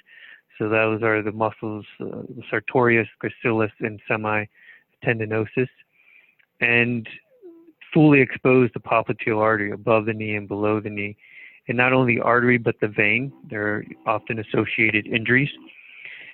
So 0.60 0.68
those 0.68 1.02
are 1.02 1.22
the 1.22 1.32
muscles, 1.32 1.86
uh, 2.00 2.22
sartorius, 2.50 3.08
gracilis, 3.22 3.72
and 3.80 3.98
semitendinosus. 4.08 5.68
And 6.60 7.08
fully 7.94 8.20
expose 8.20 8.68
the 8.74 8.80
popliteal 8.80 9.38
artery 9.38 9.70
above 9.72 10.04
the 10.04 10.12
knee 10.12 10.36
and 10.36 10.46
below 10.46 10.78
the 10.78 10.90
knee. 10.90 11.16
And 11.66 11.78
not 11.78 11.94
only 11.94 12.16
the 12.16 12.20
artery, 12.20 12.58
but 12.58 12.74
the 12.82 12.88
vein. 12.88 13.32
There 13.48 13.66
are 13.66 13.84
often 14.06 14.38
associated 14.38 15.06
injuries. 15.06 15.48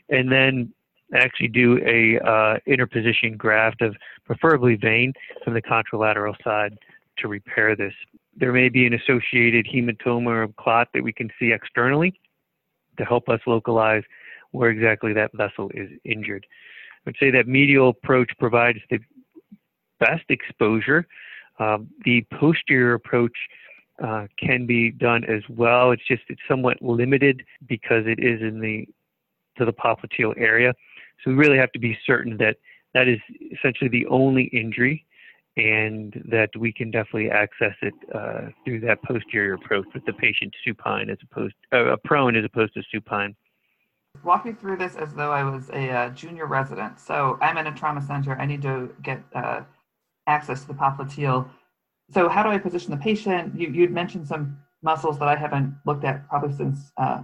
And 0.09 0.31
then 0.31 0.73
actually 1.15 1.49
do 1.49 1.79
a 1.87 2.19
uh, 2.29 2.57
interposition 2.67 3.37
graft 3.37 3.81
of 3.81 3.95
preferably 4.25 4.75
vein 4.75 5.13
from 5.45 5.55
the 5.55 5.63
contralateral 5.63 6.35
side 6.43 6.77
to 7.19 7.29
repair 7.29 7.77
this. 7.77 7.93
There 8.37 8.53
may 8.53 8.71
be 8.71 8.89
an 8.89 8.95
associated 8.95 9.69
hematoma 9.73 10.27
or 10.27 10.49
clot 10.59 10.89
that 10.95 11.05
we 11.05 11.13
can 11.13 11.31
see 11.39 11.53
externally 11.53 12.19
to 12.99 13.05
help 13.05 13.29
us 13.29 13.41
localize 13.47 14.03
where 14.53 14.71
exactly 14.71 15.13
that 15.13 15.31
vessel 15.35 15.71
is 15.75 15.91
injured. 16.05 16.47
I 16.51 17.11
would 17.11 17.17
say 17.21 17.31
that 17.31 17.47
medial 17.47 17.91
approach 17.91 18.31
provides 18.39 18.79
the 18.91 18.99
best 20.01 20.25
exposure. 20.29 21.07
Um, 21.59 21.89
the 22.05 22.25
posterior 22.39 22.95
approach 22.95 23.37
uh, 24.03 24.27
can 24.39 24.67
be 24.67 24.91
done 24.91 25.25
as 25.25 25.43
well. 25.49 25.91
It's 25.93 26.07
just 26.07 26.23
it's 26.29 26.41
somewhat 26.49 26.83
limited 26.83 27.43
because 27.67 28.05
it 28.07 28.19
is 28.19 28.43
in 28.43 28.61
the 28.61 28.87
to 29.57 29.65
the 29.65 29.73
popliteal 29.73 30.35
area. 30.37 30.75
So 31.25 31.31
we 31.31 31.37
really 31.37 31.57
have 31.57 31.73
to 31.73 31.79
be 31.79 31.97
certain 32.07 32.37
that 32.39 32.57
that 32.93 33.09
is 33.09 33.19
essentially 33.53 33.89
the 33.89 34.07
only 34.07 34.45
injury 34.53 35.07
and 35.57 36.23
that 36.31 36.51
we 36.59 36.73
can 36.73 36.91
definitely 36.91 37.31
access 37.31 37.75
it 37.81 37.95
uh, 38.15 38.49
through 38.65 38.81
that 38.81 39.03
posterior 39.03 39.55
approach 39.55 39.87
with 39.95 40.05
the 40.05 40.13
patient 40.13 40.55
supine 40.65 41.09
as 41.09 41.17
opposed 41.31 41.55
uh, 41.73 41.97
prone 42.05 42.37
as 42.37 42.45
opposed 42.45 42.75
to 42.75 42.83
supine. 42.91 43.35
Walk 44.23 44.45
me 44.45 44.53
through 44.53 44.77
this 44.77 44.97
as 44.97 45.13
though 45.15 45.31
I 45.31 45.45
was 45.45 45.71
a 45.71 45.91
uh, 45.91 46.09
junior 46.11 46.47
resident. 46.47 47.01
So 47.01 47.39
I'm 47.41 47.57
in 47.59 47.67
a 47.67 47.75
trauma 47.75 48.03
center. 48.03 48.39
I 48.39 48.47
need 48.47 48.63
to 48.63 48.95
get 49.03 49.23
uh, 49.35 49.63
access 50.27 50.63
to 50.63 50.69
the 50.69 50.75
popliteal. 50.75 51.49
So 52.11 52.29
how 52.29 52.43
do 52.43 52.51
I 52.51 52.59
position 52.59 52.91
the 52.91 52.97
patient? 52.99 53.59
You, 53.59 53.69
you'd 53.69 53.93
mentioned 53.93 54.27
some 54.27 54.59
muscles 54.83 55.19
that 55.19 55.29
I 55.29 55.37
haven't 55.37 55.75
looked 55.87 56.05
at 56.05 56.29
probably 56.29 56.55
since 56.57 56.93
uh, 56.97 57.23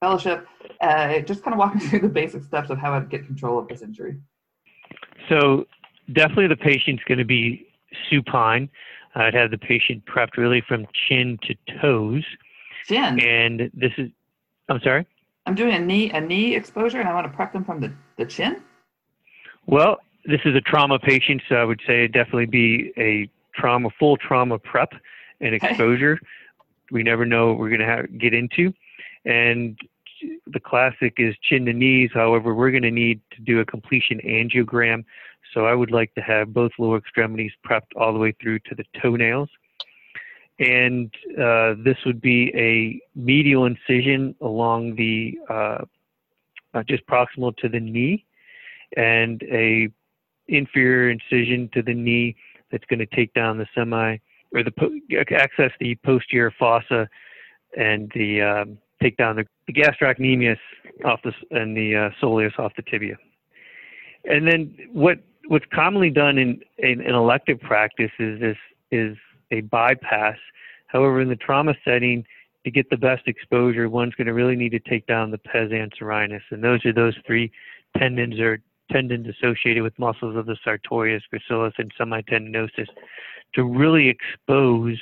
fellowship. 0.00 0.46
Uh, 0.80 1.20
just 1.20 1.42
kind 1.42 1.54
of 1.54 1.58
walk 1.58 1.74
me 1.74 1.80
through 1.86 2.00
the 2.00 2.08
basic 2.08 2.42
steps 2.44 2.70
of 2.70 2.78
how 2.78 2.92
I'd 2.92 3.08
get 3.08 3.26
control 3.26 3.58
of 3.58 3.68
this 3.68 3.82
injury. 3.82 4.18
So 5.28 5.66
definitely 6.12 6.48
the 6.48 6.56
patient's 6.56 7.02
going 7.04 7.18
to 7.18 7.24
be 7.24 7.66
supine. 8.08 8.68
Uh, 9.14 9.20
I'd 9.24 9.34
have 9.34 9.50
the 9.50 9.58
patient 9.58 10.04
prepped 10.06 10.36
really 10.36 10.60
from 10.60 10.86
chin 11.08 11.38
to 11.42 11.54
toes. 11.80 12.24
Chin. 12.86 13.20
And 13.20 13.70
this 13.74 13.92
is, 13.98 14.10
I'm 14.68 14.80
sorry. 14.80 15.06
I'm 15.46 15.54
doing 15.54 15.74
a 15.74 15.80
knee 15.80 16.10
a 16.10 16.20
knee 16.20 16.54
exposure, 16.54 17.00
and 17.00 17.08
I 17.08 17.14
want 17.14 17.26
to 17.26 17.32
prep 17.32 17.52
them 17.52 17.64
from 17.64 17.80
the, 17.80 17.92
the 18.16 18.26
chin. 18.26 18.62
Well, 19.66 19.98
this 20.24 20.40
is 20.44 20.54
a 20.54 20.60
trauma 20.60 20.98
patient, 20.98 21.42
so 21.48 21.56
I 21.56 21.64
would 21.64 21.80
say 21.86 22.06
definitely 22.06 22.46
be 22.46 22.92
a 22.96 23.28
trauma 23.54 23.88
full 23.98 24.16
trauma 24.16 24.58
prep 24.58 24.92
and 25.40 25.54
exposure. 25.54 26.12
Okay. 26.14 26.26
We 26.90 27.02
never 27.02 27.24
know 27.24 27.48
what 27.48 27.58
we're 27.58 27.76
going 27.76 27.80
to 27.80 28.06
get 28.18 28.34
into. 28.34 28.72
And 29.24 29.78
the 30.46 30.60
classic 30.60 31.14
is 31.18 31.34
chin 31.42 31.64
to 31.66 31.72
knees. 31.72 32.10
However, 32.12 32.54
we're 32.54 32.70
going 32.70 32.82
to 32.82 32.90
need 32.90 33.20
to 33.32 33.40
do 33.40 33.60
a 33.60 33.64
completion 33.64 34.20
angiogram. 34.24 35.04
So 35.52 35.66
I 35.66 35.74
would 35.74 35.90
like 35.90 36.14
to 36.14 36.20
have 36.20 36.52
both 36.52 36.72
lower 36.78 36.98
extremities 36.98 37.52
prepped 37.66 37.92
all 37.96 38.12
the 38.12 38.18
way 38.18 38.32
through 38.40 38.60
to 38.60 38.74
the 38.74 38.84
toenails. 39.00 39.48
And 40.58 41.12
uh, 41.40 41.74
this 41.82 41.96
would 42.04 42.20
be 42.20 42.52
a 42.54 43.00
medial 43.18 43.64
incision 43.64 44.34
along 44.40 44.96
the, 44.96 45.38
uh, 45.48 45.84
uh, 46.74 46.82
just 46.88 47.06
proximal 47.06 47.56
to 47.56 47.68
the 47.68 47.80
knee, 47.80 48.26
and 48.96 49.42
a 49.44 49.88
inferior 50.48 51.10
incision 51.10 51.70
to 51.72 51.82
the 51.82 51.94
knee 51.94 52.36
that's 52.70 52.84
going 52.86 52.98
to 52.98 53.06
take 53.06 53.32
down 53.32 53.56
the 53.56 53.66
semi, 53.74 54.18
or 54.52 54.62
the 54.62 54.72
access 55.36 55.70
the 55.80 55.96
posterior 56.04 56.52
fossa 56.58 57.08
and 57.76 58.10
the 58.14 58.42
um, 58.42 58.78
take 59.02 59.16
down 59.16 59.36
the, 59.36 59.46
the 59.66 59.72
gastrocnemius 59.72 60.58
off 61.04 61.20
the 61.22 61.32
and 61.52 61.76
the 61.76 61.96
uh, 61.96 62.10
soleus 62.20 62.56
off 62.58 62.72
the 62.76 62.82
tibia. 62.82 63.16
And 64.24 64.46
then 64.46 64.76
what 64.92 65.18
what's 65.50 65.66
commonly 65.74 66.10
done 66.10 66.38
in, 66.38 66.60
in, 66.78 67.00
in 67.00 67.12
elective 67.12 67.58
practice 67.60 68.12
is 68.20 68.38
this 68.38 68.56
is 68.92 69.16
a 69.50 69.62
bypass. 69.62 70.36
However, 70.86 71.20
in 71.20 71.28
the 71.28 71.34
trauma 71.34 71.74
setting, 71.84 72.24
to 72.64 72.70
get 72.70 72.88
the 72.88 72.96
best 72.96 73.22
exposure, 73.26 73.88
one's 73.88 74.14
going 74.14 74.28
to 74.28 74.32
really 74.32 74.54
need 74.54 74.70
to 74.70 74.78
take 74.78 75.08
down 75.08 75.32
the 75.32 75.38
pes 75.38 75.70
anserinus, 75.72 76.42
and 76.50 76.62
those 76.62 76.84
are 76.86 76.92
those 76.92 77.16
three 77.26 77.50
tendons 77.96 78.38
or 78.38 78.60
tendons 78.92 79.26
associated 79.26 79.82
with 79.82 79.98
muscles 79.98 80.36
of 80.36 80.46
the 80.46 80.56
sartorius, 80.62 81.24
gracilis, 81.34 81.72
and 81.78 81.92
semitendinosus 81.98 82.86
to 83.54 83.64
really 83.64 84.08
expose 84.08 84.98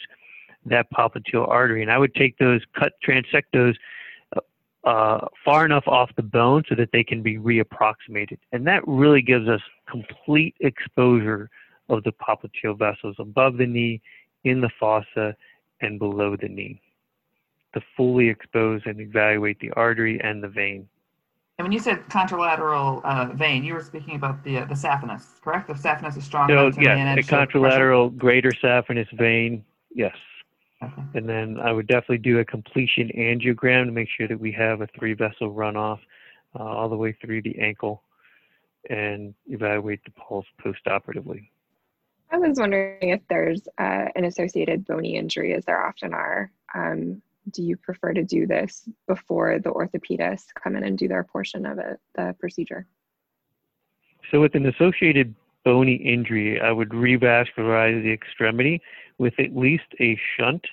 that 0.64 0.90
popliteal 0.92 1.46
artery. 1.46 1.82
And 1.82 1.90
I 1.90 1.98
would 1.98 2.14
take 2.14 2.38
those, 2.38 2.62
cut, 2.74 2.94
transect 3.06 3.50
those 3.52 3.74
uh, 4.84 5.26
far 5.44 5.64
enough 5.64 5.86
off 5.86 6.10
the 6.16 6.22
bone 6.22 6.62
so 6.68 6.74
that 6.74 6.90
they 6.92 7.04
can 7.04 7.22
be 7.22 7.36
reapproximated. 7.36 8.38
And 8.52 8.66
that 8.66 8.82
really 8.86 9.22
gives 9.22 9.48
us 9.48 9.60
complete 9.88 10.54
exposure 10.60 11.50
of 11.88 12.04
the 12.04 12.12
popliteal 12.12 12.78
vessels 12.78 13.16
above 13.18 13.56
the 13.56 13.66
knee, 13.66 14.00
in 14.44 14.60
the 14.60 14.70
fossa, 14.78 15.34
and 15.80 15.98
below 15.98 16.36
the 16.36 16.48
knee 16.48 16.80
to 17.74 17.80
fully 17.96 18.28
expose 18.28 18.80
and 18.86 19.00
evaluate 19.00 19.58
the 19.60 19.70
artery 19.72 20.20
and 20.22 20.42
the 20.42 20.48
vein. 20.48 20.88
And 21.58 21.64
when 21.64 21.72
you 21.72 21.80
said 21.80 22.04
contralateral 22.08 23.04
uh, 23.04 23.34
vein, 23.34 23.64
you 23.64 23.74
were 23.74 23.82
speaking 23.82 24.14
about 24.14 24.44
the 24.44 24.58
uh, 24.58 24.64
the 24.66 24.74
saphenous, 24.74 25.40
correct? 25.42 25.66
The 25.66 25.74
saphenous 25.74 26.16
is 26.16 26.24
strong. 26.24 26.48
So, 26.48 26.70
yes, 26.80 27.18
a 27.18 27.22
contralateral 27.22 28.16
greater 28.16 28.52
saphenous 28.52 29.10
vein, 29.18 29.64
yes. 29.92 30.14
Okay. 30.82 31.02
And 31.14 31.28
then 31.28 31.58
I 31.58 31.72
would 31.72 31.88
definitely 31.88 32.18
do 32.18 32.38
a 32.38 32.44
completion 32.44 33.10
angiogram 33.16 33.86
to 33.86 33.92
make 33.92 34.08
sure 34.16 34.28
that 34.28 34.38
we 34.38 34.52
have 34.52 34.80
a 34.80 34.88
three 34.98 35.14
vessel 35.14 35.52
runoff 35.52 35.98
uh, 36.58 36.62
all 36.62 36.88
the 36.88 36.96
way 36.96 37.16
through 37.20 37.42
the 37.42 37.58
ankle 37.58 38.02
and 38.88 39.34
evaluate 39.46 40.00
the 40.04 40.12
pulse 40.12 40.46
postoperatively. 40.64 41.48
I 42.30 42.38
was 42.38 42.58
wondering 42.58 43.10
if 43.10 43.20
there's 43.28 43.66
uh, 43.78 44.06
an 44.14 44.24
associated 44.24 44.86
bony 44.86 45.16
injury, 45.16 45.54
as 45.54 45.64
there 45.64 45.84
often 45.84 46.12
are. 46.12 46.50
Um, 46.74 47.22
do 47.50 47.62
you 47.62 47.76
prefer 47.76 48.12
to 48.12 48.22
do 48.22 48.46
this 48.46 48.86
before 49.06 49.58
the 49.58 49.70
orthopedists 49.70 50.48
come 50.54 50.76
in 50.76 50.84
and 50.84 50.98
do 50.98 51.08
their 51.08 51.24
portion 51.24 51.64
of 51.64 51.78
it, 51.78 51.98
the 52.14 52.36
procedure? 52.38 52.86
So, 54.30 54.40
with 54.40 54.54
an 54.54 54.66
associated 54.66 55.34
bony 55.68 55.96
injury, 55.96 56.58
I 56.58 56.72
would 56.72 56.88
revascularize 56.88 58.02
the 58.02 58.10
extremity 58.10 58.80
with 59.18 59.34
at 59.38 59.54
least 59.54 59.84
a 60.00 60.18
shunt. 60.34 60.64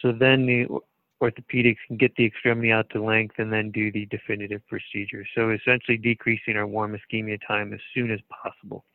So 0.00 0.10
then 0.10 0.46
the 0.46 0.66
orthopedics 1.22 1.76
can 1.86 1.98
get 1.98 2.16
the 2.16 2.24
extremity 2.24 2.72
out 2.72 2.88
to 2.92 3.04
length 3.04 3.34
and 3.36 3.52
then 3.52 3.70
do 3.70 3.92
the 3.92 4.06
definitive 4.06 4.66
procedure. 4.68 5.26
So 5.34 5.50
essentially 5.50 5.98
decreasing 5.98 6.56
our 6.56 6.66
warm 6.66 6.98
ischemia 6.98 7.38
time 7.46 7.74
as 7.74 7.80
soon 7.94 8.10
as 8.10 8.20
possible. 8.30 8.86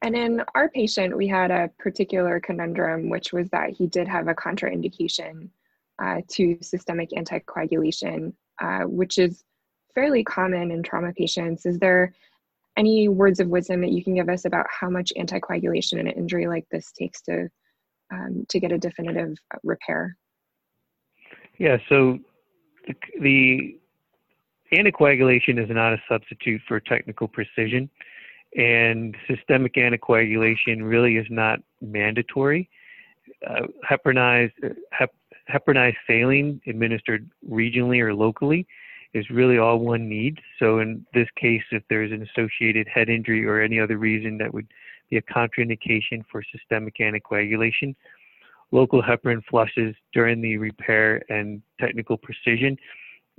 And 0.00 0.14
in 0.14 0.44
our 0.54 0.68
patient, 0.68 1.16
we 1.16 1.26
had 1.26 1.50
a 1.50 1.68
particular 1.80 2.38
conundrum, 2.38 3.10
which 3.10 3.32
was 3.32 3.48
that 3.50 3.70
he 3.70 3.88
did 3.88 4.06
have 4.06 4.28
a 4.28 4.34
contraindication 4.34 5.48
uh, 5.98 6.20
to 6.28 6.56
systemic 6.62 7.10
anticoagulation, 7.10 8.32
uh, 8.62 8.82
which 8.82 9.18
is 9.18 9.42
fairly 9.92 10.22
common 10.22 10.70
in 10.70 10.84
trauma 10.84 11.12
patients. 11.12 11.66
Is 11.66 11.80
there 11.80 12.14
any 12.76 13.08
words 13.08 13.40
of 13.40 13.48
wisdom 13.48 13.80
that 13.80 13.90
you 13.90 14.02
can 14.02 14.14
give 14.14 14.28
us 14.28 14.44
about 14.44 14.66
how 14.68 14.88
much 14.88 15.12
anticoagulation 15.18 15.94
in 15.94 16.06
an 16.06 16.14
injury 16.14 16.46
like 16.46 16.66
this 16.70 16.92
takes 16.92 17.20
to 17.22 17.48
um, 18.12 18.44
to 18.48 18.58
get 18.58 18.72
a 18.72 18.78
definitive 18.78 19.36
repair? 19.62 20.16
Yeah, 21.58 21.76
so 21.88 22.18
the, 22.86 22.94
the 23.20 23.78
anticoagulation 24.72 25.62
is 25.62 25.70
not 25.70 25.92
a 25.92 26.02
substitute 26.08 26.60
for 26.66 26.80
technical 26.80 27.28
precision, 27.28 27.88
and 28.56 29.16
systemic 29.28 29.74
anticoagulation 29.74 30.82
really 30.82 31.16
is 31.16 31.26
not 31.30 31.60
mandatory. 31.80 32.68
Uh, 33.48 33.66
heparinized, 33.88 34.52
hep, 34.90 35.14
heparinized 35.52 35.96
saline 36.06 36.60
administered 36.66 37.30
regionally 37.48 38.00
or 38.00 38.14
locally 38.14 38.66
is 39.12 39.28
really 39.30 39.58
all 39.58 39.78
one 39.78 40.08
needs. 40.08 40.38
So 40.58 40.78
in 40.80 41.04
this 41.14 41.28
case, 41.36 41.62
if 41.72 41.82
there's 41.90 42.12
an 42.12 42.26
associated 42.30 42.86
head 42.88 43.08
injury 43.08 43.44
or 43.44 43.60
any 43.60 43.80
other 43.80 43.98
reason 43.98 44.38
that 44.38 44.52
would 44.52 44.68
be 45.10 45.16
a 45.16 45.22
contraindication 45.22 46.24
for 46.30 46.42
systemic 46.52 46.96
anticoagulation. 46.98 47.94
Local 48.70 49.02
heparin 49.02 49.42
flushes 49.50 49.94
during 50.14 50.40
the 50.40 50.56
repair 50.56 51.22
and 51.28 51.60
technical 51.80 52.16
precision 52.16 52.76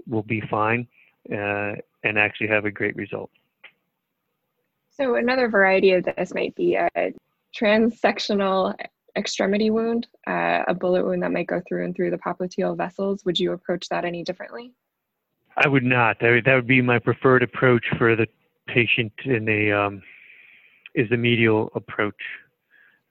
will 0.07 0.23
be 0.23 0.41
fine 0.51 0.87
uh, 1.31 1.73
and 2.03 2.19
actually 2.19 2.47
have 2.47 2.65
a 2.65 2.71
great 2.71 2.95
result. 2.95 3.31
So 4.89 5.15
another 5.15 5.47
variety 5.47 5.93
of 5.93 6.03
this 6.03 6.33
might 6.33 6.53
be 6.55 6.75
a 6.75 6.89
transsectional 7.57 8.75
extremity 9.15 9.69
wound, 9.69 10.07
uh, 10.27 10.63
a 10.67 10.73
bullet 10.73 11.05
wound 11.05 11.23
that 11.23 11.31
might 11.31 11.47
go 11.47 11.61
through 11.67 11.85
and 11.85 11.95
through 11.95 12.11
the 12.11 12.17
popliteal 12.17 12.75
vessels. 12.75 13.23
Would 13.25 13.39
you 13.39 13.53
approach 13.53 13.87
that 13.89 14.03
any 14.03 14.23
differently? 14.23 14.73
I 15.57 15.67
would 15.67 15.83
not. 15.83 16.17
That 16.19 16.29
would, 16.29 16.45
that 16.45 16.55
would 16.55 16.67
be 16.67 16.81
my 16.81 16.99
preferred 16.99 17.43
approach 17.43 17.85
for 17.97 18.15
the 18.15 18.27
patient 18.67 19.11
in 19.25 19.47
a 19.49 19.71
um, 19.71 20.01
is 20.95 21.09
the 21.09 21.17
medial 21.17 21.71
approach. 21.75 22.21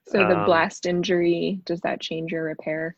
So 0.07 0.19
the 0.19 0.39
Um, 0.39 0.45
blast 0.45 0.85
injury, 0.85 1.61
does 1.65 1.79
that 1.81 2.01
change 2.01 2.31
your 2.31 2.43
repair? 2.43 2.95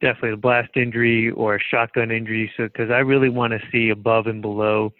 definitely 0.00 0.32
a 0.32 0.36
blast 0.36 0.76
injury 0.76 1.30
or 1.30 1.56
a 1.56 1.60
shotgun 1.60 2.10
injury. 2.10 2.50
So, 2.56 2.64
because 2.64 2.90
I 2.90 2.98
really 2.98 3.28
want 3.28 3.52
to 3.52 3.60
see 3.70 3.90
above 3.90 4.26
and 4.26 4.40
below 4.40 4.92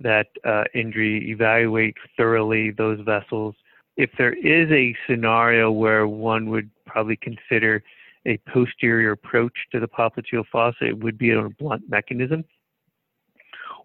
that 0.00 0.26
uh, 0.44 0.64
injury, 0.74 1.30
evaluate 1.30 1.96
thoroughly 2.16 2.70
those 2.70 3.00
vessels. 3.00 3.54
If 3.96 4.10
there 4.18 4.32
is 4.32 4.70
a 4.72 4.96
scenario 5.06 5.70
where 5.70 6.08
one 6.08 6.50
would 6.50 6.70
probably 6.86 7.16
consider 7.16 7.84
a 8.26 8.38
posterior 8.52 9.12
approach 9.12 9.52
to 9.72 9.80
the 9.80 9.88
popliteal 9.88 10.44
fossa, 10.50 10.86
it 10.86 10.98
would 11.02 11.18
be 11.18 11.30
a 11.30 11.48
blunt 11.58 11.82
mechanism. 11.88 12.44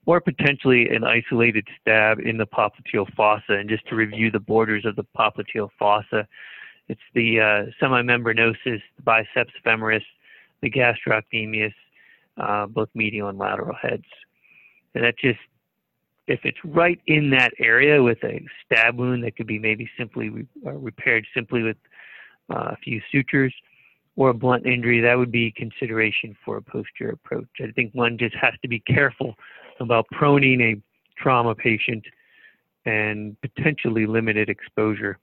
Or 0.05 0.21
potentially 0.21 0.87
an 0.89 1.03
isolated 1.03 1.67
stab 1.81 2.19
in 2.19 2.37
the 2.37 2.45
popliteal 2.45 3.13
fossa. 3.15 3.53
And 3.53 3.67
just 3.69 3.85
to 3.89 3.95
review 3.95 4.31
the 4.31 4.39
borders 4.39 4.85
of 4.85 4.95
the 4.95 5.05
popliteal 5.17 5.69
fossa, 5.77 6.27
it's 6.87 7.01
the 7.13 7.39
uh, 7.39 7.65
semimembranosus, 7.81 8.55
the 8.95 9.03
biceps 9.03 9.51
femoris, 9.65 10.03
the 10.61 10.71
gastrocnemius, 10.71 11.73
uh, 12.37 12.67
both 12.67 12.89
medial 12.93 13.27
and 13.27 13.37
lateral 13.37 13.75
heads. 13.75 14.05
And 14.95 15.03
that 15.03 15.17
just, 15.19 15.39
if 16.27 16.39
it's 16.43 16.57
right 16.63 16.99
in 17.07 17.29
that 17.31 17.51
area 17.59 18.01
with 18.01 18.23
a 18.23 18.45
stab 18.65 18.97
wound 18.97 19.23
that 19.23 19.35
could 19.35 19.47
be 19.47 19.59
maybe 19.59 19.89
simply 19.97 20.29
re- 20.29 20.47
uh, 20.65 20.71
repaired 20.71 21.25
simply 21.33 21.63
with 21.63 21.77
uh, 22.49 22.69
a 22.71 22.77
few 22.77 23.01
sutures 23.11 23.53
or 24.17 24.29
a 24.29 24.33
blunt 24.33 24.65
injury, 24.65 24.99
that 24.99 25.17
would 25.17 25.31
be 25.31 25.51
consideration 25.51 26.35
for 26.43 26.57
a 26.57 26.61
posterior 26.61 27.13
approach. 27.13 27.47
I 27.61 27.71
think 27.71 27.93
one 27.93 28.17
just 28.17 28.35
has 28.35 28.53
to 28.63 28.67
be 28.67 28.79
careful 28.81 29.35
about 29.79 30.07
proning 30.13 30.61
a 30.61 30.81
trauma 31.21 31.55
patient 31.55 32.03
and 32.85 33.37
potentially 33.41 34.05
limited 34.05 34.49
exposure. 34.49 35.19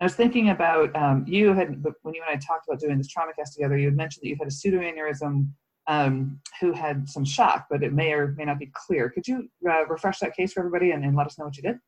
I 0.00 0.04
was 0.04 0.14
thinking 0.14 0.48
about 0.50 0.94
um, 0.96 1.24
you 1.26 1.52
had 1.52 1.84
when 2.02 2.14
you 2.14 2.22
and 2.26 2.34
I 2.34 2.36
talked 2.36 2.66
about 2.68 2.80
doing 2.80 2.96
this 2.96 3.08
trauma 3.08 3.32
cast 3.34 3.54
together. 3.54 3.76
You 3.76 3.86
had 3.86 3.96
mentioned 3.96 4.22
that 4.22 4.28
you 4.28 4.36
had 4.38 4.48
a 4.48 4.50
pseudoaneurysm 4.50 5.48
um, 5.88 6.40
who 6.60 6.72
had 6.72 7.08
some 7.08 7.24
shock, 7.24 7.66
but 7.68 7.82
it 7.82 7.92
may 7.92 8.12
or 8.12 8.34
may 8.38 8.44
not 8.44 8.58
be 8.58 8.70
clear. 8.72 9.10
Could 9.10 9.26
you 9.26 9.50
uh, 9.68 9.86
refresh 9.86 10.20
that 10.20 10.36
case 10.36 10.52
for 10.52 10.60
everybody 10.60 10.92
and, 10.92 11.04
and 11.04 11.16
let 11.16 11.26
us 11.26 11.38
know 11.38 11.46
what 11.46 11.56
you 11.56 11.64
did? 11.64 11.78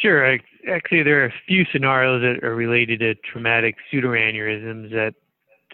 Sure. 0.00 0.38
Actually, 0.70 1.02
there 1.02 1.22
are 1.22 1.26
a 1.26 1.34
few 1.46 1.64
scenarios 1.72 2.22
that 2.22 2.46
are 2.46 2.54
related 2.54 3.00
to 3.00 3.14
traumatic 3.16 3.76
pseudoaneurysms. 3.90 4.90
That 4.90 5.14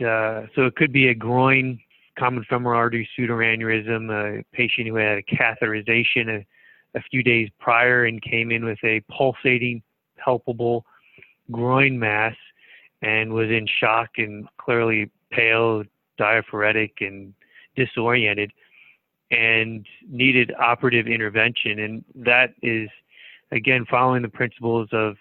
uh, 0.06 0.46
so 0.54 0.66
it 0.66 0.76
could 0.76 0.92
be 0.92 1.08
a 1.08 1.14
groin 1.14 1.78
common 2.18 2.44
femoral 2.48 2.78
artery 2.78 3.08
pseudoaneurysm, 3.18 4.10
a 4.10 4.44
patient 4.52 4.88
who 4.88 4.96
had 4.96 5.18
a 5.18 5.22
catheterization 5.22 6.28
a, 6.28 6.46
a 6.98 7.02
few 7.10 7.22
days 7.22 7.48
prior 7.58 8.04
and 8.04 8.22
came 8.22 8.50
in 8.50 8.64
with 8.64 8.78
a 8.84 9.00
pulsating, 9.10 9.82
palpable 10.16 10.84
groin 11.50 11.98
mass 11.98 12.34
and 13.02 13.32
was 13.32 13.50
in 13.50 13.66
shock 13.66 14.10
and 14.16 14.48
clearly 14.58 15.10
pale, 15.30 15.82
diaphoretic, 16.16 16.92
and 17.00 17.34
disoriented 17.76 18.50
and 19.30 19.86
needed 20.08 20.52
operative 20.58 21.06
intervention. 21.06 21.80
And 21.80 22.04
that 22.14 22.54
is, 22.62 22.88
again, 23.54 23.86
following 23.88 24.22
the 24.22 24.28
principles 24.28 24.88
of 24.92 25.16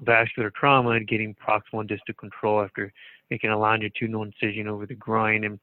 vascular 0.00 0.50
trauma 0.50 0.90
and 0.90 1.08
getting 1.08 1.34
proximal 1.34 1.80
and 1.80 1.88
distal 1.88 2.14
control 2.14 2.62
after 2.62 2.92
making 3.30 3.50
a 3.50 3.58
longitudinal 3.58 4.22
incision 4.22 4.68
over 4.68 4.86
the 4.86 4.94
groin 4.94 5.44
and 5.44 5.58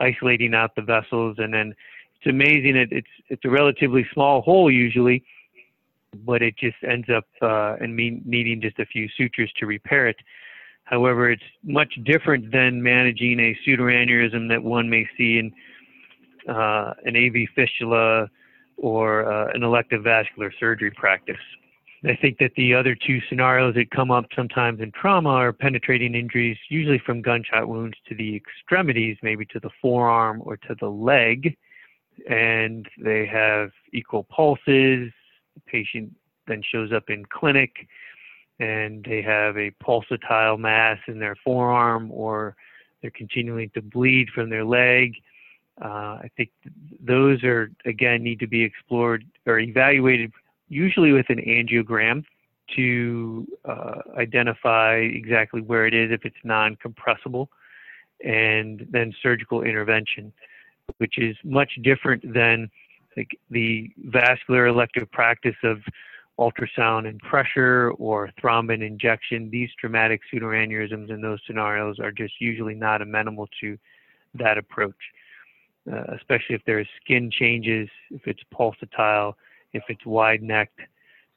isolating 0.00 0.54
out 0.54 0.74
the 0.74 0.82
vessels. 0.82 1.36
And 1.38 1.54
then 1.54 1.74
it's 2.16 2.26
amazing. 2.28 2.76
It, 2.76 2.88
it's 2.92 3.08
it's 3.28 3.44
a 3.44 3.50
relatively 3.50 4.06
small 4.12 4.42
hole 4.42 4.70
usually, 4.70 5.24
but 6.26 6.42
it 6.42 6.56
just 6.58 6.76
ends 6.86 7.08
up 7.08 7.26
uh, 7.40 7.76
and 7.80 7.96
needing 7.96 8.60
just 8.60 8.78
a 8.78 8.86
few 8.86 9.08
sutures 9.16 9.50
to 9.58 9.66
repair 9.66 10.08
it. 10.08 10.16
However, 10.84 11.30
it's 11.30 11.42
much 11.62 11.98
different 12.04 12.50
than 12.50 12.82
managing 12.82 13.38
a 13.40 13.56
pseudoaneurysm 13.62 14.48
that 14.48 14.62
one 14.62 14.88
may 14.88 15.06
see 15.16 15.38
in 15.38 15.52
uh, 16.52 16.94
an 17.04 17.14
AV 17.14 17.46
fistula 17.54 18.28
or 18.78 19.30
uh, 19.30 19.50
an 19.52 19.62
elective 19.62 20.04
vascular 20.04 20.52
surgery 20.58 20.90
practice. 20.90 21.36
I 22.04 22.14
think 22.14 22.38
that 22.38 22.52
the 22.56 22.74
other 22.74 22.94
two 22.94 23.20
scenarios 23.28 23.74
that 23.74 23.90
come 23.90 24.12
up 24.12 24.26
sometimes 24.34 24.80
in 24.80 24.92
trauma 24.92 25.30
are 25.30 25.52
penetrating 25.52 26.14
injuries, 26.14 26.56
usually 26.68 27.00
from 27.04 27.22
gunshot 27.22 27.68
wounds 27.68 27.96
to 28.08 28.14
the 28.14 28.36
extremities, 28.36 29.16
maybe 29.22 29.44
to 29.46 29.58
the 29.58 29.70
forearm 29.82 30.40
or 30.44 30.56
to 30.58 30.76
the 30.78 30.88
leg, 30.88 31.56
and 32.30 32.88
they 33.02 33.26
have 33.26 33.70
equal 33.92 34.24
pulses. 34.24 35.10
The 35.54 35.60
patient 35.66 36.14
then 36.46 36.62
shows 36.62 36.92
up 36.92 37.10
in 37.10 37.24
clinic 37.26 37.88
and 38.60 39.04
they 39.04 39.22
have 39.22 39.56
a 39.56 39.72
pulsatile 39.82 40.58
mass 40.58 40.98
in 41.08 41.18
their 41.18 41.36
forearm 41.44 42.10
or 42.12 42.56
they're 43.02 43.10
continuing 43.10 43.70
to 43.70 43.82
bleed 43.82 44.28
from 44.34 44.50
their 44.50 44.64
leg. 44.64 45.14
Uh, 45.80 46.18
I 46.22 46.30
think 46.36 46.50
those 47.00 47.42
are, 47.44 47.70
again, 47.84 48.22
need 48.22 48.40
to 48.40 48.46
be 48.46 48.62
explored 48.62 49.24
or 49.46 49.58
evaluated 49.58 50.32
usually 50.68 51.12
with 51.12 51.26
an 51.30 51.38
angiogram 51.38 52.24
to 52.76 53.46
uh, 53.64 54.00
identify 54.18 54.96
exactly 54.96 55.62
where 55.62 55.86
it 55.86 55.94
is 55.94 56.10
if 56.10 56.24
it's 56.24 56.36
non-compressible 56.44 57.48
and 58.22 58.86
then 58.90 59.14
surgical 59.22 59.62
intervention 59.62 60.32
which 60.96 61.18
is 61.18 61.36
much 61.44 61.78
different 61.82 62.22
than 62.32 62.70
like 63.16 63.38
the 63.50 63.90
vascular 64.06 64.66
elective 64.66 65.10
practice 65.12 65.56
of 65.62 65.78
ultrasound 66.38 67.08
and 67.08 67.18
pressure 67.20 67.90
or 67.98 68.30
thrombin 68.40 68.86
injection. 68.86 69.50
These 69.50 69.70
traumatic 69.78 70.20
pseudoaneurysms 70.32 71.10
in 71.10 71.20
those 71.20 71.40
scenarios 71.46 71.98
are 71.98 72.12
just 72.12 72.34
usually 72.40 72.74
not 72.74 73.02
amenable 73.02 73.48
to 73.60 73.76
that 74.34 74.56
approach 74.56 74.94
uh, 75.92 76.14
especially 76.16 76.54
if 76.54 76.62
there's 76.66 76.88
skin 77.02 77.30
changes 77.30 77.88
if 78.10 78.26
it's 78.26 78.42
pulsatile 78.54 79.34
if 79.72 79.82
it's 79.88 80.04
wide 80.06 80.42
necked, 80.42 80.80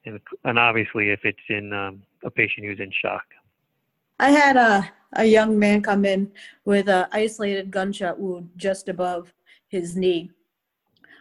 and, 0.05 0.19
and 0.45 0.59
obviously 0.59 1.09
if 1.09 1.21
it's 1.23 1.39
in 1.49 1.73
um, 1.73 2.01
a 2.23 2.31
patient 2.31 2.65
who's 2.65 2.79
in 2.79 2.91
shock. 2.91 3.23
I 4.19 4.31
had 4.31 4.55
a, 4.55 4.89
a 5.13 5.25
young 5.25 5.57
man 5.57 5.81
come 5.81 6.05
in 6.05 6.31
with 6.65 6.87
an 6.89 7.07
isolated 7.11 7.71
gunshot 7.71 8.19
wound 8.19 8.49
just 8.55 8.87
above 8.87 9.33
his 9.67 9.95
knee. 9.95 10.31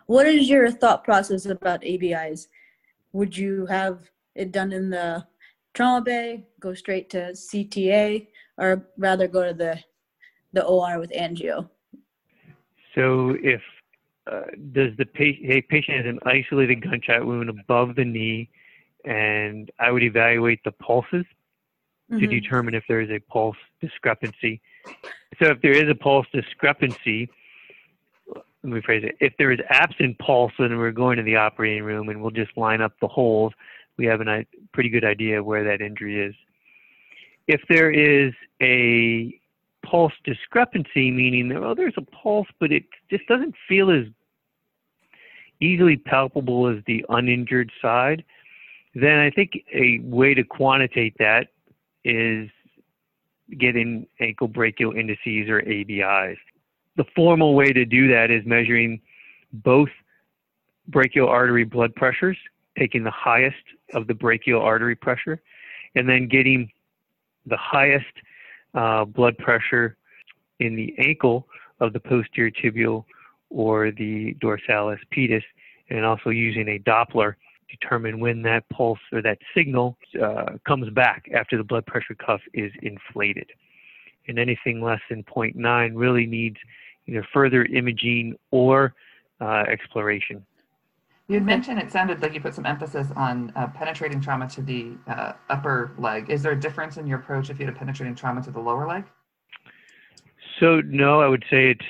What 0.07 0.27
is 0.27 0.49
your 0.49 0.71
thought 0.71 1.05
process 1.05 1.47
about 1.47 1.85
ABIs? 1.85 2.49
Would 3.13 3.37
you 3.37 3.67
have 3.67 4.11
it 4.35 4.53
done 4.53 4.73
in 4.73 4.91
the 4.91 5.27
trauma 5.73 6.03
bay, 6.03 6.45
go 6.59 6.75
straight 6.75 7.11
to 7.11 7.31
CTA, 7.33 8.27
or 8.59 8.87
rather 8.99 9.29
go 9.29 9.47
to 9.47 9.55
the 9.55 9.79
the 10.53 10.65
OR 10.65 10.99
with 10.99 11.13
angio? 11.13 11.69
So 12.95 13.37
if 13.43 13.63
uh, 14.27 14.43
does 14.73 14.97
the 14.97 15.07
pa- 15.07 15.43
a 15.45 15.63
patient 15.63 15.99
has 15.99 16.07
an 16.07 16.19
isolated 16.25 16.83
gunshot 16.83 17.27
wound 17.27 17.49
above 17.49 17.97
the 17.97 18.05
knee, 18.05 18.49
and 19.05 19.71
I 19.79 19.91
would 19.91 20.03
evaluate 20.03 20.63
the 20.65 20.73
pulses 20.73 21.25
to 22.11 22.17
Mhm. 22.17 22.31
determine 22.31 22.75
if 22.75 22.85
there 22.87 23.01
is 23.01 23.11
a 23.11 23.19
pulse 23.19 23.57
discrepancy. 23.81 24.61
So 25.39 25.51
if 25.51 25.61
there 25.63 25.73
is 25.73 25.89
a 25.89 25.95
pulse 25.95 26.27
discrepancy, 26.33 27.29
let 28.63 28.73
me 28.73 28.81
phrase 28.83 29.05
it. 29.05 29.17
If 29.21 29.37
there 29.39 29.53
is 29.53 29.61
absent 29.69 30.19
pulse, 30.19 30.53
then 30.59 30.77
we're 30.77 30.91
going 30.91 31.17
to 31.17 31.23
the 31.23 31.37
operating 31.37 31.83
room 31.83 32.09
and 32.09 32.21
we'll 32.21 32.31
just 32.31 32.57
line 32.57 32.83
up 32.83 32.93
the 33.01 33.09
holes. 33.09 33.55
We 33.97 34.07
have 34.07 34.21
a 34.21 34.45
pretty 34.73 34.91
good 34.91 35.05
idea 35.05 35.39
of 35.39 35.47
where 35.47 35.65
that 35.65 35.81
injury 35.81 36.21
is. 36.21 36.35
If 37.47 37.63
there 37.69 37.91
is 37.91 38.35
a 38.61 39.40
pulse 39.85 40.13
discrepancy, 40.25 41.11
meaning 41.11 41.53
oh, 41.53 41.75
there's 41.75 41.95
a 41.97 42.03
pulse, 42.03 42.49
but 42.59 42.73
it 42.73 42.85
just 43.11 43.27
doesn't 43.27 43.55
feel 43.69 43.91
as 43.91 44.07
easily 45.61 45.97
palpable 45.97 46.67
as 46.69 46.83
the 46.87 47.05
uninjured 47.09 47.71
side, 47.81 48.25
then 48.95 49.19
I 49.19 49.31
think 49.31 49.53
a 49.73 50.01
way 50.03 50.35
to 50.35 50.43
quantitate 50.43 51.17
that 51.19 51.49
is 52.05 52.49
getting 53.59 54.07
ankle 54.21 54.49
brachial 54.49 54.93
indices 54.93 55.49
or 55.49 55.61
ABIs. 55.61 56.39
The 56.97 57.05
formal 57.15 57.55
way 57.55 57.73
to 57.73 57.85
do 57.85 58.09
that 58.09 58.31
is 58.31 58.45
measuring 58.47 59.01
both 59.53 59.89
brachial 60.89 61.29
artery 61.29 61.65
blood 61.65 61.95
pressures, 61.95 62.37
taking 62.79 63.05
the 63.05 63.11
highest 63.11 63.57
of 63.95 64.07
the 64.07 64.15
brachial 64.15 64.63
artery 64.63 64.97
pressure, 64.97 65.41
and 65.95 66.09
then 66.09 66.29
getting 66.29 66.71
the 67.47 67.57
highest 67.57 68.07
uh, 68.75 69.05
blood 69.05 69.37
pressure 69.39 69.97
in 70.59 70.77
the 70.77 70.95
ankle 70.99 71.47
of 71.81 71.93
the 71.93 72.01
posterior 72.01 72.51
tibial 72.51 73.05
or 73.49 73.91
the 73.91 74.35
dorsalis 74.41 74.99
pedis, 75.15 75.43
and 75.89 76.05
also 76.05 76.31
using 76.31 76.69
a 76.69 76.79
Doppler 76.79 77.35
determine 77.71 78.21
when 78.21 78.43
that 78.43 78.69
pulse 78.69 78.99
or 79.13 79.23
that 79.23 79.39
signal 79.57 79.97
uh, 80.23 80.57
comes 80.67 80.91
back 80.91 81.29
after 81.35 81.57
the 81.57 81.65
blood 81.65 81.87
pressure 81.87 82.15
cuff 82.15 82.41
is 82.53 82.73
inflated. 82.83 83.47
And 84.29 84.39
anything 84.39 84.83
less 84.83 85.01
than 85.09 85.25
0.9 85.25 85.93
really 85.95 86.27
needs 86.27 86.57
either 87.07 87.27
further 87.33 87.65
imaging 87.65 88.37
or 88.51 88.95
uh, 89.41 89.65
exploration. 89.69 90.45
You 91.31 91.35
had 91.35 91.47
mentioned 91.47 91.79
it 91.79 91.93
sounded 91.93 92.21
like 92.23 92.35
you 92.35 92.41
put 92.41 92.57
some 92.57 92.67
emphasis 92.67 93.13
on 93.15 93.53
uh, 93.55 93.69
penetrating 93.69 94.21
trauma 94.21 94.49
to 94.49 94.63
the 94.63 94.97
uh, 95.07 95.35
upper 95.49 95.93
leg. 95.97 96.29
Is 96.29 96.43
there 96.43 96.51
a 96.51 96.59
difference 96.59 96.97
in 96.97 97.07
your 97.07 97.21
approach 97.21 97.51
if 97.51 97.61
you 97.61 97.67
had 97.67 97.73
a 97.73 97.79
penetrating 97.79 98.17
trauma 98.17 98.43
to 98.43 98.51
the 98.51 98.59
lower 98.59 98.85
leg? 98.89 99.05
So, 100.59 100.81
no, 100.81 101.21
I 101.21 101.29
would 101.29 101.45
say 101.49 101.71
it's, 101.71 101.87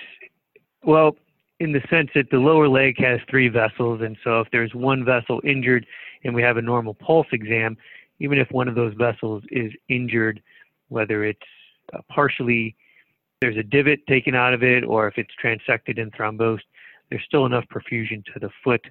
well, 0.85 1.17
in 1.59 1.73
the 1.73 1.81
sense 1.89 2.11
that 2.15 2.27
the 2.31 2.37
lower 2.37 2.69
leg 2.69 2.97
has 2.99 3.19
three 3.31 3.49
vessels. 3.49 4.03
And 4.03 4.15
so 4.23 4.41
if 4.41 4.49
there's 4.53 4.75
one 4.75 5.07
vessel 5.07 5.41
injured 5.43 5.87
and 6.23 6.35
we 6.35 6.43
have 6.43 6.59
a 6.59 6.63
normal 6.63 6.93
pulse 6.93 7.29
exam, 7.33 7.79
even 8.19 8.37
if 8.37 8.51
one 8.51 8.69
of 8.69 8.75
those 8.75 8.93
vessels 8.93 9.43
is 9.51 9.73
injured, 9.89 10.43
whether 10.89 11.25
it's 11.25 11.41
uh, 11.95 12.01
partially, 12.11 12.77
there's 13.41 13.57
a 13.57 13.63
divot 13.63 14.07
taken 14.07 14.35
out 14.35 14.53
of 14.53 14.63
it, 14.63 14.85
or 14.85 15.09
if 15.09 15.17
it's 15.17 15.33
transected 15.43 15.99
and 15.99 16.13
thrombosed, 16.13 16.61
there's 17.09 17.25
still 17.25 17.47
enough 17.47 17.65
perfusion 17.71 18.23
to 18.35 18.39
the 18.39 18.51
foot 18.63 18.83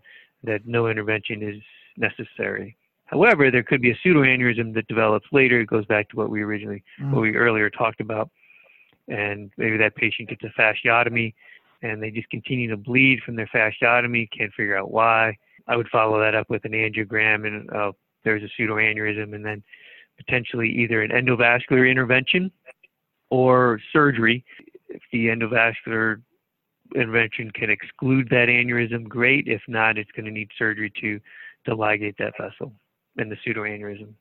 that 0.44 0.66
no 0.66 0.88
intervention 0.88 1.42
is 1.44 1.62
necessary. 1.98 2.78
However, 3.06 3.50
there 3.50 3.64
could 3.64 3.82
be 3.82 3.92
a 3.92 3.96
pseudoaneurysm 3.96 4.74
that 4.76 4.88
develops 4.88 5.26
later. 5.32 5.60
It 5.60 5.68
goes 5.68 5.86
back 5.86 6.10
to 6.10 6.16
what 6.16 6.30
we 6.30 6.44
originally, 6.44 6.84
mm. 7.02 7.12
what 7.12 7.22
we 7.22 7.36
earlier 7.36 7.70
talked 7.70 8.02
about, 8.02 8.30
and 9.08 9.52
maybe 9.58 9.78
that 9.78 9.96
patient 9.96 10.30
gets 10.30 10.44
a 10.44 10.62
fasciotomy, 10.62 11.34
and 11.82 12.02
they 12.04 12.12
just 12.12 12.30
continue 12.30 12.70
to 12.70 12.78
bleed 12.78 13.22
from 13.26 13.36
their 13.36 13.48
fasciotomy. 13.48 14.30
Can't 14.32 14.54
figure 14.54 14.78
out 14.78 14.92
why. 14.92 15.36
I 15.68 15.76
would 15.76 15.90
follow 15.90 16.20
that 16.20 16.36
up 16.36 16.50
with 16.50 16.66
an 16.66 16.74
angiogram, 16.74 17.48
and 17.48 17.72
uh, 17.72 17.92
there's 18.24 18.44
a 18.44 18.62
pseudoaneurysm, 18.62 19.34
and 19.34 19.44
then 19.44 19.64
potentially 20.18 20.70
either 20.70 21.02
an 21.02 21.12
endovascular 21.12 21.90
intervention 21.90 22.52
or 23.30 23.80
surgery. 23.92 24.46
If 24.90 25.02
the 25.12 25.28
endovascular 25.28 26.22
intervention 26.96 27.52
can 27.52 27.70
exclude 27.70 28.30
that 28.30 28.48
aneurysm, 28.48 29.08
great. 29.08 29.48
If 29.48 29.62
not, 29.68 29.98
it's 29.98 30.12
going 30.12 30.26
to 30.26 30.32
need 30.32 30.50
surgery 30.58 30.92
to, 31.02 31.20
to 31.66 31.76
ligate 31.76 32.18
that 32.18 32.34
vessel 32.40 32.74
and 33.18 33.32
the 33.32 33.38
pseudoaneurysm. 33.38 34.14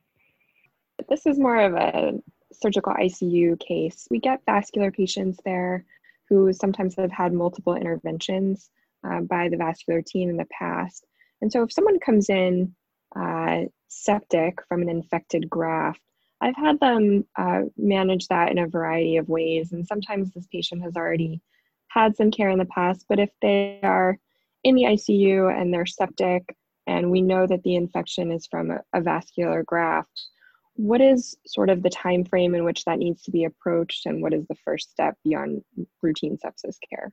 This 1.09 1.27
is 1.27 1.39
more 1.39 1.61
of 1.61 1.75
a 1.75 2.21
surgical 2.53 2.93
ICU 2.93 3.59
case. 3.61 4.09
We 4.11 4.19
get 4.19 4.41
vascular 4.47 4.91
patients 4.91 5.39
there 5.45 5.85
who 6.29 6.53
sometimes 6.53 6.97
have 6.97 7.13
had 7.13 7.33
multiple 7.33 7.75
interventions 7.75 8.71
uh, 9.05 9.21
by 9.21 9.49
the 9.49 9.57
vascular 9.57 10.03
team 10.03 10.29
in 10.29 10.37
the 10.37 10.47
past. 10.47 11.07
And 11.41 11.51
so 11.53 11.63
if 11.63 11.73
someone 11.73 12.01
comes 12.01 12.29
in 12.29 12.75
uh, 13.17 13.63
septic 13.89 14.59
from 14.69 14.83
an 14.83 14.89
infected 14.89 15.49
graft, 15.49 16.01
I've 16.41 16.57
had 16.57 16.79
them 16.81 17.25
uh, 17.37 17.63
manage 17.77 18.29
that 18.29 18.51
in 18.51 18.59
a 18.59 18.67
variety 18.67 19.17
of 19.17 19.29
ways. 19.29 19.73
And 19.73 19.87
sometimes 19.87 20.33
this 20.33 20.47
patient 20.47 20.83
has 20.83 20.97
already 20.97 21.41
had 21.89 22.17
some 22.17 22.31
care 22.31 22.51
in 22.51 22.59
the 22.59 22.65
past, 22.67 23.07
but 23.09 23.19
if 23.19 23.31
they 23.43 23.81
are 23.83 24.19
in 24.65 24.75
the 24.75 24.85
ICU 24.85 25.55
and 25.55 25.73
they're 25.73 25.87
septic 25.87 26.55
and 26.87 27.11
we 27.11 27.23
know 27.23 27.47
that 27.47 27.63
the 27.63 27.75
infection 27.75 28.31
is 28.31 28.47
from 28.47 28.71
a, 28.71 28.81
a 28.93 29.01
vascular 29.01 29.63
graft, 29.63 30.29
what 30.75 31.01
is 31.01 31.37
sort 31.47 31.71
of 31.71 31.83
the 31.83 31.91
time 31.91 32.25
frame 32.25 32.55
in 32.55 32.65
which 32.65 32.85
that 32.85 32.99
needs 32.99 33.23
to 33.23 33.31
be 33.31 33.45
approached 33.45 34.07
and 34.07 34.23
what 34.23 34.33
is 34.33 34.47
the 34.49 34.55
first 34.65 34.91
step 34.91 35.17
beyond 35.25 35.63
routine 36.03 36.39
sepsis 36.39 36.77
care? 36.89 37.13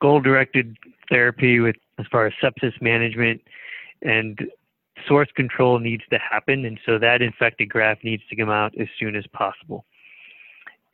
Goal 0.00 0.20
directed 0.20 0.76
therapy 1.10 1.60
with 1.60 1.76
as 1.98 2.06
far 2.10 2.26
as 2.26 2.32
sepsis 2.42 2.80
management 2.80 3.42
and 4.02 4.38
source 5.06 5.28
control 5.34 5.78
needs 5.78 6.02
to 6.10 6.18
happen 6.18 6.64
and 6.64 6.78
so 6.86 6.98
that 6.98 7.22
infected 7.22 7.68
graft 7.68 8.04
needs 8.04 8.22
to 8.28 8.36
come 8.36 8.50
out 8.50 8.72
as 8.78 8.86
soon 8.98 9.16
as 9.16 9.24
possible 9.32 9.84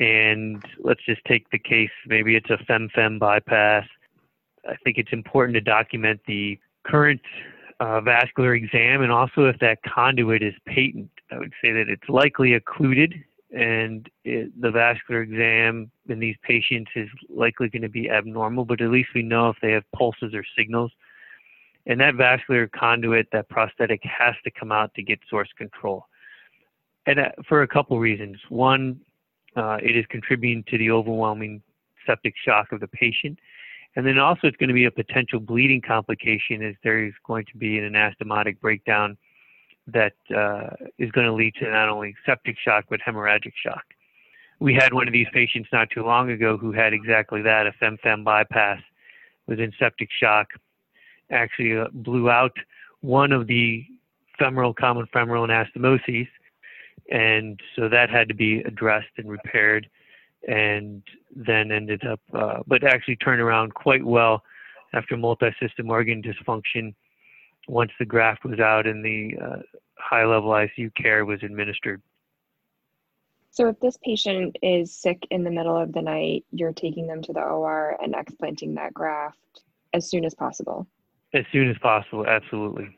and 0.00 0.62
let's 0.82 1.04
just 1.06 1.20
take 1.26 1.48
the 1.50 1.58
case 1.58 1.90
maybe 2.06 2.36
it's 2.36 2.50
a 2.50 2.58
fem-fem 2.66 3.18
bypass 3.18 3.86
i 4.68 4.74
think 4.84 4.98
it's 4.98 5.12
important 5.12 5.54
to 5.54 5.60
document 5.60 6.20
the 6.26 6.58
current 6.86 7.20
uh, 7.80 8.00
vascular 8.00 8.54
exam 8.54 9.02
and 9.02 9.12
also 9.12 9.46
if 9.46 9.58
that 9.58 9.78
conduit 9.82 10.42
is 10.42 10.54
patent 10.66 11.10
i 11.32 11.38
would 11.38 11.52
say 11.62 11.72
that 11.72 11.88
it's 11.88 12.08
likely 12.08 12.54
occluded 12.54 13.14
and 13.56 14.10
it, 14.24 14.50
the 14.60 14.70
vascular 14.70 15.22
exam 15.22 15.90
in 16.08 16.18
these 16.18 16.36
patients 16.42 16.90
is 16.96 17.08
likely 17.28 17.68
going 17.68 17.82
to 17.82 17.88
be 17.88 18.10
abnormal 18.10 18.64
but 18.64 18.80
at 18.80 18.90
least 18.90 19.10
we 19.14 19.22
know 19.22 19.48
if 19.48 19.56
they 19.62 19.72
have 19.72 19.84
pulses 19.92 20.34
or 20.34 20.44
signals 20.56 20.90
and 21.86 22.00
that 22.00 22.16
vascular 22.16 22.68
conduit, 22.68 23.28
that 23.32 23.48
prosthetic 23.48 24.02
has 24.02 24.34
to 24.44 24.50
come 24.50 24.72
out 24.72 24.92
to 24.94 25.02
get 25.02 25.20
source 25.30 25.48
control. 25.56 26.04
And 27.06 27.20
uh, 27.20 27.28
for 27.48 27.62
a 27.62 27.68
couple 27.68 27.98
reasons. 28.00 28.38
One, 28.48 29.00
uh, 29.56 29.78
it 29.82 29.96
is 29.96 30.04
contributing 30.08 30.64
to 30.68 30.78
the 30.78 30.90
overwhelming 30.90 31.62
septic 32.06 32.34
shock 32.42 32.72
of 32.72 32.80
the 32.80 32.88
patient. 32.88 33.38
And 33.96 34.06
then 34.06 34.18
also 34.18 34.46
it's 34.46 34.56
going 34.58 34.68
to 34.68 34.74
be 34.74 34.84
a 34.84 34.90
potential 34.90 35.40
bleeding 35.40 35.80
complication 35.80 36.62
as 36.62 36.74
there 36.84 37.04
is 37.04 37.14
going 37.26 37.46
to 37.46 37.56
be 37.56 37.78
an 37.78 37.90
anastomotic 37.90 38.60
breakdown 38.60 39.16
that 39.86 40.14
uh, 40.36 40.68
is 40.98 41.10
going 41.12 41.26
to 41.26 41.32
lead 41.32 41.54
to 41.60 41.70
not 41.70 41.88
only 41.88 42.14
septic 42.26 42.56
shock 42.62 42.84
but 42.90 43.00
hemorrhagic 43.00 43.52
shock. 43.62 43.84
We 44.58 44.74
had 44.74 44.92
one 44.92 45.06
of 45.06 45.12
these 45.12 45.28
patients 45.32 45.68
not 45.72 45.90
too 45.90 46.02
long 46.02 46.30
ago 46.30 46.56
who 46.56 46.72
had 46.72 46.92
exactly 46.92 47.42
that, 47.42 47.66
a 47.66 47.72
fem-fem 47.72 48.24
bypass, 48.24 48.80
was 49.46 49.58
in 49.58 49.72
septic 49.78 50.08
shock, 50.10 50.48
actually 51.30 51.78
uh, 51.78 51.88
blew 51.92 52.30
out 52.30 52.56
one 53.00 53.32
of 53.32 53.46
the 53.46 53.84
femoral, 54.38 54.74
common 54.74 55.06
femoral 55.12 55.46
anastomoses. 55.46 56.28
And 57.10 57.60
so 57.76 57.88
that 57.88 58.10
had 58.10 58.28
to 58.28 58.34
be 58.34 58.60
addressed 58.60 59.08
and 59.16 59.28
repaired 59.28 59.88
and 60.48 61.02
then 61.34 61.72
ended 61.72 62.04
up, 62.04 62.20
uh, 62.34 62.58
but 62.66 62.84
actually 62.84 63.16
turned 63.16 63.40
around 63.40 63.74
quite 63.74 64.04
well 64.04 64.42
after 64.94 65.16
multi-system 65.16 65.90
organ 65.90 66.22
dysfunction 66.22 66.94
once 67.68 67.90
the 67.98 68.04
graft 68.04 68.44
was 68.44 68.60
out 68.60 68.86
and 68.86 69.04
the 69.04 69.36
uh, 69.42 69.56
high-level 69.98 70.50
ICU 70.50 70.94
care 70.94 71.24
was 71.24 71.42
administered. 71.42 72.00
So 73.50 73.68
if 73.68 73.80
this 73.80 73.96
patient 74.04 74.56
is 74.62 74.94
sick 74.94 75.26
in 75.30 75.42
the 75.42 75.50
middle 75.50 75.76
of 75.76 75.92
the 75.92 76.02
night, 76.02 76.44
you're 76.50 76.72
taking 76.72 77.06
them 77.06 77.22
to 77.22 77.32
the 77.32 77.40
OR 77.40 77.96
and 78.02 78.14
explanting 78.14 78.74
that 78.74 78.92
graft 78.92 79.38
as 79.94 80.08
soon 80.08 80.24
as 80.24 80.34
possible 80.34 80.86
as 81.36 81.44
soon 81.52 81.70
as 81.70 81.76
possible. 81.78 82.26
Absolutely. 82.26 82.96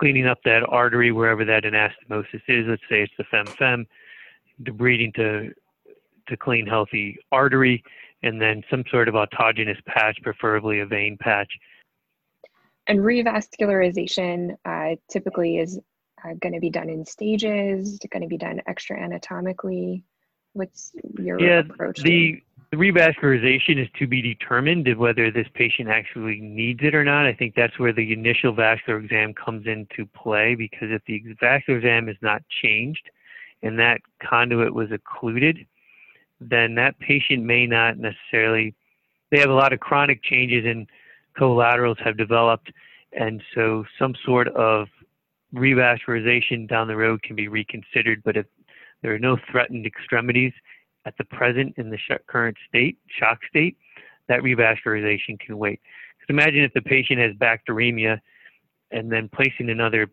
Cleaning 0.00 0.26
up 0.26 0.38
that 0.44 0.62
artery 0.68 1.12
wherever 1.12 1.44
that 1.44 1.64
anastomosis 1.64 2.42
is. 2.48 2.66
Let's 2.66 2.82
say 2.88 3.02
it's 3.02 3.12
the 3.18 3.24
fem-fem, 3.30 3.86
debriding 4.62 5.14
to 5.14 5.52
to 6.28 6.36
clean 6.36 6.66
healthy 6.66 7.18
artery, 7.32 7.84
and 8.22 8.40
then 8.40 8.62
some 8.70 8.84
sort 8.90 9.08
of 9.08 9.14
autogenous 9.14 9.84
patch, 9.86 10.18
preferably 10.22 10.80
a 10.80 10.86
vein 10.86 11.18
patch. 11.20 11.52
And 12.86 13.00
revascularization 13.00 14.56
uh, 14.64 14.96
typically 15.10 15.58
is 15.58 15.78
uh, 16.24 16.34
going 16.40 16.54
to 16.54 16.60
be 16.60 16.70
done 16.70 16.88
in 16.88 17.04
stages. 17.04 17.96
It's 17.96 18.06
Going 18.06 18.22
to 18.22 18.28
be 18.28 18.38
done 18.38 18.62
extra 18.66 18.98
anatomically. 18.98 20.04
What's 20.54 20.92
your 21.18 21.40
yeah, 21.40 21.60
approach? 21.60 22.02
The 22.02 22.42
the 22.70 22.76
revascularization 22.76 23.82
is 23.82 23.88
to 23.98 24.06
be 24.06 24.22
determined 24.22 24.96
whether 24.96 25.30
this 25.30 25.48
patient 25.54 25.88
actually 25.88 26.40
needs 26.40 26.80
it 26.82 26.94
or 26.94 27.02
not. 27.02 27.26
I 27.26 27.32
think 27.32 27.54
that's 27.56 27.76
where 27.80 27.92
the 27.92 28.12
initial 28.12 28.52
vascular 28.52 29.00
exam 29.00 29.34
comes 29.34 29.66
into 29.66 30.06
play 30.06 30.54
because 30.54 30.88
if 30.92 31.02
the 31.06 31.20
vascular 31.40 31.80
exam 31.80 32.08
is 32.08 32.16
not 32.22 32.42
changed 32.62 33.10
and 33.62 33.76
that 33.80 34.00
conduit 34.22 34.72
was 34.72 34.92
occluded, 34.92 35.66
then 36.40 36.76
that 36.76 36.98
patient 37.00 37.42
may 37.42 37.66
not 37.66 37.98
necessarily, 37.98 38.72
they 39.32 39.40
have 39.40 39.50
a 39.50 39.54
lot 39.54 39.72
of 39.72 39.80
chronic 39.80 40.22
changes 40.22 40.64
and 40.64 40.86
collaterals 41.36 41.98
have 42.04 42.16
developed, 42.16 42.72
and 43.12 43.42
so 43.52 43.84
some 43.98 44.14
sort 44.24 44.48
of 44.48 44.86
revascularization 45.54 46.68
down 46.68 46.86
the 46.86 46.96
road 46.96 47.22
can 47.22 47.34
be 47.34 47.48
reconsidered. 47.48 48.22
But 48.24 48.36
if 48.36 48.46
there 49.02 49.12
are 49.12 49.18
no 49.18 49.36
threatened 49.50 49.86
extremities, 49.86 50.52
at 51.06 51.14
the 51.18 51.24
present 51.24 51.74
in 51.76 51.90
the 51.90 51.98
sh- 51.98 52.18
current 52.26 52.56
state, 52.68 52.98
shock 53.18 53.38
state, 53.48 53.76
that 54.28 54.40
revascularization 54.40 55.38
can 55.40 55.58
wait. 55.58 55.80
Because 56.18 56.32
imagine 56.34 56.62
if 56.62 56.72
the 56.74 56.82
patient 56.82 57.18
has 57.18 57.32
bacteremia 57.36 58.20
and 58.90 59.10
then 59.10 59.28
placing 59.32 59.70
another 59.70 60.10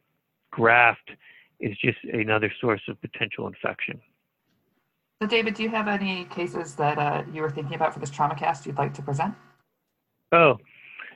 graft 0.51 1.11
is 1.59 1.77
just 1.77 1.97
another 2.13 2.51
source 2.61 2.81
of 2.87 2.99
potential 3.01 3.47
infection. 3.47 3.99
So, 5.21 5.27
David, 5.27 5.55
do 5.55 5.63
you 5.63 5.69
have 5.69 5.87
any 5.87 6.25
cases 6.25 6.75
that 6.75 6.99
uh, 6.99 7.23
you 7.33 7.41
were 7.41 7.49
thinking 7.49 7.75
about 7.75 7.93
for 7.93 7.99
this 7.99 8.11
trauma 8.11 8.35
cast 8.35 8.65
you'd 8.65 8.77
like 8.77 8.93
to 8.93 9.01
present? 9.01 9.33
Oh, 10.31 10.57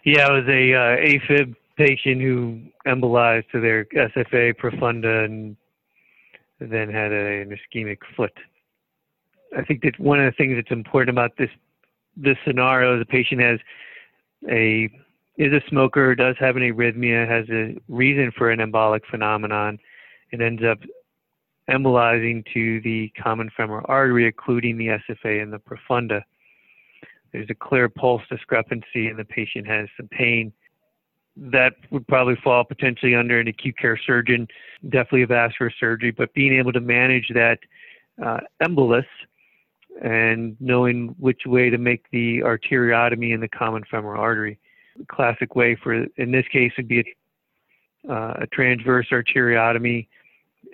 yeah, 0.03 0.27
it 0.27 0.31
was 0.31 0.47
a 0.47 0.73
uh, 0.73 0.97
AFib 0.97 1.55
patient 1.77 2.21
who 2.21 2.61
embolized 2.87 3.49
to 3.51 3.59
their 3.59 3.85
SFA 3.85 4.55
profunda 4.55 5.25
and 5.25 5.55
then 6.59 6.89
had 6.89 7.11
a, 7.11 7.41
an 7.41 7.55
ischemic 7.55 7.97
foot. 8.15 8.33
I 9.57 9.63
think 9.63 9.81
that 9.83 9.99
one 9.99 10.19
of 10.19 10.25
the 10.25 10.35
things 10.35 10.55
that's 10.55 10.71
important 10.71 11.15
about 11.15 11.31
this 11.37 11.49
this 12.17 12.37
scenario, 12.45 12.99
the 12.99 13.05
patient 13.05 13.41
has 13.41 13.59
a 14.49 14.89
is 15.37 15.53
a 15.53 15.61
smoker, 15.69 16.13
does 16.13 16.35
have 16.39 16.55
an 16.55 16.61
arrhythmia, 16.61 17.27
has 17.27 17.49
a 17.49 17.75
reason 17.87 18.31
for 18.37 18.51
an 18.51 18.59
embolic 18.59 19.01
phenomenon, 19.09 19.79
and 20.31 20.41
ends 20.41 20.61
up 20.63 20.79
embolizing 21.69 22.43
to 22.53 22.81
the 22.81 23.11
common 23.21 23.49
femoral 23.55 23.85
artery, 23.87 24.27
occluding 24.27 24.77
the 24.77 24.87
SFA 24.87 25.41
and 25.41 25.53
the 25.53 25.59
profunda. 25.59 26.21
There's 27.31 27.49
a 27.49 27.55
clear 27.55 27.87
pulse 27.87 28.23
discrepancy, 28.29 29.07
and 29.07 29.17
the 29.17 29.25
patient 29.25 29.67
has 29.67 29.87
some 29.95 30.09
pain. 30.09 30.51
That 31.37 31.73
would 31.91 32.05
probably 32.07 32.35
fall 32.43 32.65
potentially 32.65 33.15
under 33.15 33.39
an 33.39 33.47
acute 33.47 33.77
care 33.77 33.97
surgeon, 34.05 34.47
definitely 34.83 35.23
a 35.23 35.27
vascular 35.27 35.71
surgery, 35.79 36.11
but 36.11 36.33
being 36.33 36.53
able 36.53 36.73
to 36.73 36.81
manage 36.81 37.31
that 37.33 37.59
uh, 38.23 38.41
embolus 38.61 39.05
and 40.01 40.55
knowing 40.59 41.15
which 41.19 41.41
way 41.45 41.69
to 41.69 41.77
make 41.77 42.05
the 42.11 42.39
arteriotomy 42.39 43.33
in 43.33 43.39
the 43.39 43.47
common 43.47 43.83
femoral 43.89 44.21
artery. 44.21 44.57
The 44.97 45.05
classic 45.05 45.55
way 45.55 45.75
for, 45.75 46.05
in 46.17 46.31
this 46.31 46.45
case, 46.51 46.71
would 46.77 46.87
be 46.87 46.99
a, 48.07 48.11
uh, 48.11 48.37
a 48.41 48.47
transverse 48.47 49.07
arteriotomy 49.11 50.07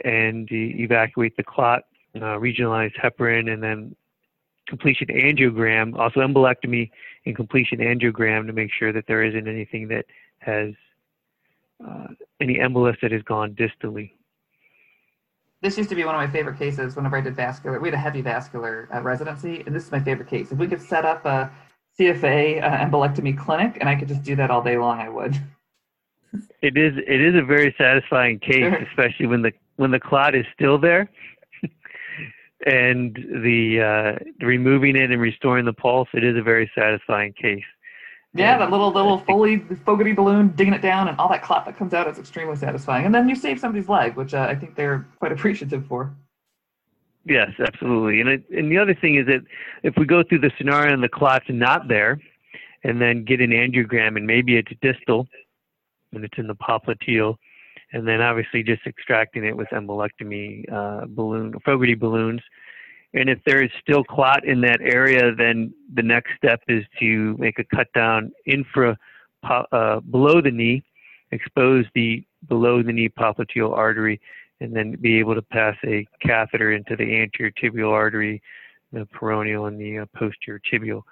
and 0.04 0.48
evacuate 0.52 1.36
the 1.38 1.44
clot, 1.44 1.84
uh, 2.16 2.38
regionalized 2.38 2.96
heparin, 3.02 3.52
and 3.52 3.62
then 3.62 3.96
completion 4.68 5.08
angiogram, 5.08 5.98
also 5.98 6.20
embolectomy 6.20 6.92
and 7.26 7.36
completion 7.36 7.80
angiogram 7.80 8.46
to 8.48 8.54
make 8.54 8.72
sure 8.72 8.92
that 8.92 9.06
there 9.08 9.24
isn't 9.24 9.48
anything 9.48 9.88
that 9.88 10.06
has 10.40 10.74
uh, 11.86 12.08
any 12.42 12.56
embolus 12.56 13.00
that 13.02 13.12
has 13.12 13.22
gone 13.24 13.56
distally. 13.56 14.12
This 15.62 15.78
used 15.78 15.90
to 15.90 15.96
be 15.96 16.04
one 16.06 16.14
of 16.14 16.22
my 16.22 16.28
favorite 16.28 16.60
cases 16.60 16.96
whenever 16.96 17.18
I 17.18 17.22
did 17.22 17.36
vascular. 17.36 17.80
We 17.80 17.88
had 17.88 17.96
a 17.96 17.98
heavy 17.98 18.22
vascular 18.22 18.88
uh, 18.94 19.02
residency, 19.02 19.64
and 19.66 19.76
this 19.76 19.86
is 19.86 19.92
my 19.92 20.00
favorite 20.00 20.30
case. 20.30 20.52
If 20.52 20.60
we 20.60 20.68
could 20.68 20.82
set 20.82 21.04
up 21.04 21.26
a 21.26 21.52
CFA 22.00 22.64
uh, 22.64 22.86
embolectomy 22.86 23.36
clinic 23.38 23.78
and 23.80 23.90
I 23.90 23.96
could 23.96 24.08
just 24.08 24.22
do 24.22 24.36
that 24.36 24.52
all 24.52 24.62
day 24.62 24.78
long, 24.78 25.00
I 25.00 25.10
would. 25.10 25.36
It 26.62 26.78
is 26.78 26.94
it 26.98 27.22
is 27.22 27.36
a 27.36 27.44
very 27.44 27.74
satisfying 27.78 28.40
case, 28.40 28.74
especially 28.90 29.28
when 29.28 29.42
the 29.42 29.52
when 29.78 29.92
the 29.92 30.00
clot 30.00 30.36
is 30.36 30.46
still 30.54 30.78
there 30.78 31.10
and 32.66 33.16
the 33.16 33.82
uh, 34.20 34.46
removing 34.46 34.96
it 34.96 35.12
and 35.12 35.22
restoring 35.22 35.66
the 35.66 35.74
pulse, 35.74 36.10
it 36.14 36.24
is 36.24 36.36
a 36.38 36.42
very 36.42 36.70
satisfying 36.76 37.34
case. 37.34 37.64
Yeah, 38.38 38.58
that 38.58 38.72
little 38.72 38.92
little 38.92 39.20
Foley 39.20 39.60
Fogarty 39.86 40.14
balloon, 40.14 40.50
digging 40.56 40.74
it 40.74 40.82
down, 40.82 41.08
and 41.08 41.18
all 41.20 41.30
that 41.30 41.44
clot 41.44 41.66
that 41.66 41.78
comes 41.78 41.94
out 41.94 42.08
is 42.08 42.20
extremely 42.20 42.56
satisfying. 42.56 43.06
And 43.06 43.14
then 43.14 43.28
you 43.28 43.36
save 43.36 43.60
somebody's 43.60 43.90
leg, 43.90 44.16
which 44.16 44.34
uh, 44.34 44.48
I 44.50 44.56
think 44.56 44.76
they're 44.76 45.08
quite 45.20 45.32
appreciative 45.32 45.86
for. 45.88 46.14
Yes, 47.26 47.52
absolutely. 47.60 48.22
And 48.22 48.30
it, 48.30 48.44
and 48.50 48.72
the 48.72 48.78
other 48.78 48.96
thing 48.96 49.16
is 49.16 49.26
that 49.26 49.44
if 49.84 49.96
we 49.98 50.06
go 50.06 50.24
through 50.24 50.40
the 50.40 50.52
scenario 50.58 50.94
and 50.94 51.04
the 51.04 51.10
clot's 51.10 51.46
not 51.50 51.88
there, 51.88 52.20
and 52.84 53.02
then 53.02 53.26
get 53.26 53.42
an 53.42 53.52
angiogram 53.52 54.16
and 54.16 54.26
maybe 54.26 54.56
it's 54.56 54.72
distal, 54.82 55.28
and 56.14 56.24
it's 56.24 56.38
in 56.38 56.48
the 56.48 56.56
popliteal, 56.56 57.36
and 57.92 58.08
then 58.08 58.22
obviously 58.22 58.64
just 58.64 58.86
extracting 58.86 59.44
it 59.44 59.56
with 59.56 59.68
embolectomy 59.70 60.72
uh, 60.72 61.06
balloon, 61.08 61.54
Fogarty 61.66 61.96
balloons. 61.96 62.42
And 63.14 63.30
if 63.30 63.40
there 63.46 63.64
is 63.64 63.72
still 63.82 64.04
clot 64.04 64.46
in 64.46 64.62
that 64.62 64.82
area, 64.82 65.34
then 65.34 65.74
the 65.94 66.04
next 66.04 66.32
step 66.38 66.62
is 66.68 66.84
to 67.00 67.36
make 67.38 67.58
a 67.60 67.64
cut 67.64 67.88
down 67.94 68.32
infra 68.46 68.98
uh, 69.44 70.00
below 70.00 70.42
the 70.42 70.52
knee, 70.52 70.84
expose 71.32 71.86
the 71.96 72.24
below 72.48 72.84
the 72.84 72.92
knee 72.92 73.10
popliteal 73.10 73.72
artery, 73.72 74.20
and 74.60 74.76
then 74.76 74.96
be 75.00 75.20
able 75.20 75.36
to 75.36 75.42
pass 75.42 75.76
a 75.86 76.06
catheter 76.22 76.74
into 76.74 76.96
the 76.96 77.22
anterior 77.22 77.52
tibial 77.52 77.92
artery, 77.92 78.42
the 78.92 79.08
peroneal, 79.14 79.68
and 79.68 79.80
the 79.80 80.00
uh, 80.00 80.06
posterior 80.16 80.62
tibial. 80.72 81.04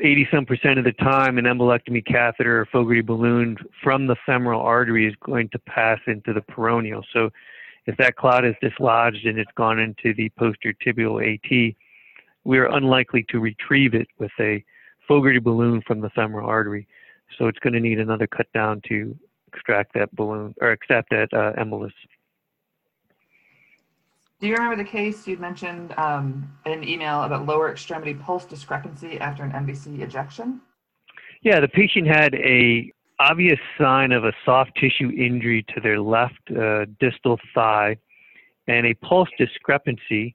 80 0.00 0.28
some 0.32 0.46
percent 0.46 0.78
of 0.78 0.84
the 0.84 0.92
time, 0.92 1.38
an 1.38 1.44
embolectomy 1.44 2.04
catheter 2.06 2.60
or 2.60 2.66
Fogarty 2.66 3.00
balloon 3.00 3.56
from 3.82 4.06
the 4.06 4.16
femoral 4.24 4.60
artery 4.60 5.08
is 5.08 5.14
going 5.24 5.48
to 5.50 5.58
pass 5.58 5.98
into 6.06 6.32
the 6.32 6.40
peroneal. 6.40 7.02
So, 7.12 7.30
if 7.88 7.96
that 7.96 8.16
clot 8.16 8.44
is 8.44 8.54
dislodged 8.60 9.26
and 9.26 9.38
it's 9.38 9.50
gone 9.56 9.78
into 9.78 10.12
the 10.12 10.28
posterior 10.38 10.76
tibial 10.86 11.16
AT, 11.24 11.74
we 12.44 12.58
are 12.58 12.66
unlikely 12.76 13.24
to 13.30 13.40
retrieve 13.40 13.94
it 13.94 14.06
with 14.18 14.30
a 14.38 14.62
Fogarty 15.08 15.38
balloon 15.38 15.80
from 15.86 16.02
the 16.02 16.10
femoral 16.10 16.46
artery. 16.46 16.86
So, 17.38 17.46
it's 17.48 17.58
going 17.60 17.72
to 17.72 17.80
need 17.80 17.98
another 17.98 18.26
cut 18.26 18.46
down 18.52 18.82
to 18.88 19.16
extract 19.46 19.94
that 19.94 20.14
balloon 20.14 20.54
or 20.60 20.72
extract 20.72 21.08
that 21.10 21.32
uh, 21.32 21.52
embolus. 21.58 21.92
Do 24.38 24.46
you 24.46 24.54
remember 24.54 24.76
the 24.76 24.88
case 24.88 25.26
you'd 25.26 25.40
mentioned 25.40 25.94
um, 25.96 26.52
in 26.66 26.72
an 26.72 26.86
email 26.86 27.22
about 27.22 27.46
lower 27.46 27.70
extremity 27.72 28.12
pulse 28.12 28.44
discrepancy 28.44 29.18
after 29.18 29.42
an 29.42 29.52
MVC 29.52 30.00
ejection? 30.00 30.60
Yeah, 31.42 31.60
the 31.60 31.68
patient 31.68 32.06
had 32.06 32.34
a 32.34 32.92
obvious 33.20 33.58
sign 33.78 34.12
of 34.12 34.24
a 34.24 34.32
soft 34.44 34.74
tissue 34.76 35.10
injury 35.10 35.64
to 35.74 35.80
their 35.80 36.00
left 36.00 36.50
uh, 36.56 36.86
distal 37.00 37.38
thigh 37.54 37.96
and 38.66 38.86
a 38.86 38.94
pulse 38.94 39.28
discrepancy. 39.38 40.34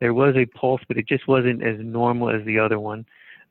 There 0.00 0.14
was 0.14 0.34
a 0.36 0.46
pulse, 0.46 0.80
but 0.88 0.96
it 0.96 1.06
just 1.06 1.26
wasn't 1.26 1.62
as 1.62 1.76
normal 1.80 2.30
as 2.30 2.44
the 2.44 2.58
other 2.58 2.78
one. 2.78 3.04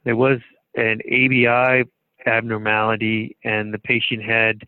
There 0.03 0.15
was 0.15 0.39
an 0.75 1.01
ABI 1.05 1.83
abnormality, 2.25 3.35
and 3.43 3.73
the 3.73 3.79
patient 3.79 4.23
had 4.23 4.63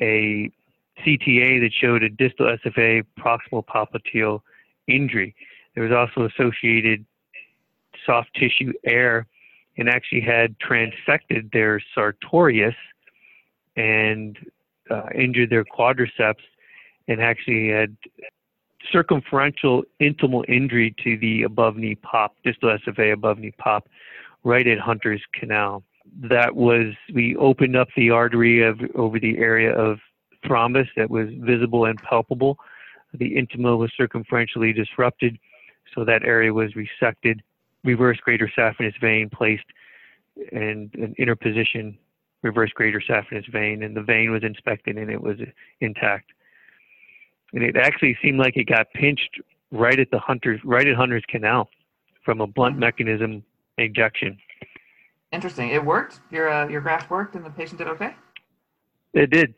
a 0.00 0.50
CTA 1.04 1.60
that 1.60 1.70
showed 1.72 2.02
a 2.02 2.08
distal 2.08 2.56
SFA 2.64 3.04
proximal 3.18 3.64
popliteal 3.64 4.40
injury. 4.86 5.34
There 5.74 5.84
was 5.84 5.92
also 5.92 6.28
associated 6.28 7.04
soft 8.06 8.30
tissue 8.34 8.72
air 8.84 9.26
and 9.78 9.88
actually 9.88 10.20
had 10.20 10.58
transected 10.58 11.50
their 11.52 11.80
sartorius 11.94 12.74
and 13.76 14.38
uh, 14.90 15.06
injured 15.14 15.50
their 15.50 15.64
quadriceps 15.64 16.42
and 17.08 17.20
actually 17.20 17.68
had 17.68 17.96
circumferential 18.90 19.82
intimal 20.00 20.44
injury 20.48 20.94
to 21.02 21.16
the 21.18 21.42
above 21.44 21.76
knee 21.76 21.94
pop, 21.94 22.36
distal 22.44 22.76
SFA 22.86 23.12
above 23.12 23.38
knee 23.38 23.52
pop, 23.58 23.88
right 24.44 24.66
at 24.66 24.78
Hunter's 24.78 25.22
Canal. 25.32 25.82
That 26.20 26.56
was, 26.56 26.94
we 27.14 27.36
opened 27.36 27.76
up 27.76 27.88
the 27.96 28.10
artery 28.10 28.62
of, 28.62 28.80
over 28.94 29.18
the 29.18 29.38
area 29.38 29.72
of 29.72 29.98
thrombus 30.44 30.88
that 30.96 31.08
was 31.08 31.28
visible 31.32 31.84
and 31.84 32.00
palpable 32.02 32.58
the 33.14 33.34
intima 33.36 33.76
was 33.76 33.90
circumferentially 33.98 34.74
disrupted, 34.74 35.38
so 35.94 36.04
that 36.04 36.22
area 36.24 36.52
was 36.52 36.72
resected. 36.72 37.40
Reverse 37.84 38.18
greater 38.18 38.50
saphenous 38.56 38.98
vein 39.00 39.28
placed 39.28 39.64
in 40.52 40.90
an 40.94 41.14
interposition 41.18 41.98
reverse 42.42 42.70
greater 42.74 43.00
saphenous 43.00 43.50
vein, 43.50 43.82
and 43.82 43.96
the 43.96 44.02
vein 44.02 44.30
was 44.30 44.42
inspected 44.42 44.96
and 44.96 45.10
it 45.10 45.20
was 45.20 45.36
intact. 45.80 46.30
And 47.52 47.62
it 47.62 47.76
actually 47.76 48.16
seemed 48.22 48.38
like 48.38 48.56
it 48.56 48.64
got 48.64 48.86
pinched 48.94 49.40
right 49.70 49.98
at 49.98 50.10
the 50.10 50.18
Hunter's 50.18 50.60
right 50.64 50.86
at 50.86 50.96
Hunter's 50.96 51.24
Canal 51.28 51.68
from 52.24 52.40
a 52.40 52.46
blunt 52.46 52.78
mechanism 52.78 53.42
injection. 53.78 54.38
Interesting. 55.32 55.70
It 55.70 55.84
worked. 55.84 56.20
Your 56.30 56.48
uh, 56.48 56.68
your 56.68 56.80
graft 56.80 57.10
worked, 57.10 57.34
and 57.34 57.44
the 57.44 57.50
patient 57.50 57.78
did 57.78 57.88
okay. 57.88 58.14
It 59.14 59.30
did. 59.30 59.54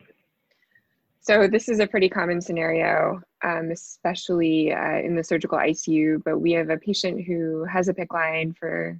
So 1.21 1.47
this 1.47 1.69
is 1.69 1.79
a 1.79 1.87
pretty 1.87 2.07
common 2.07 2.39
scenario, 2.39 3.21
um, 3.43 3.71
especially 3.71 4.71
uh, 4.71 4.99
in 4.99 5.15
the 5.15 5.23
surgical 5.23 5.57
ICU. 5.57 6.23
But 6.23 6.39
we 6.39 6.51
have 6.51 6.69
a 6.69 6.77
patient 6.77 7.25
who 7.25 7.65
has 7.65 7.87
a 7.87 7.93
PICC 7.93 8.13
line 8.13 8.55
for 8.59 8.99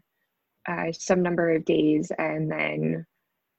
uh, 0.67 0.91
some 0.91 1.21
number 1.21 1.52
of 1.52 1.65
days, 1.65 2.12
and 2.17 2.52
then 2.52 3.06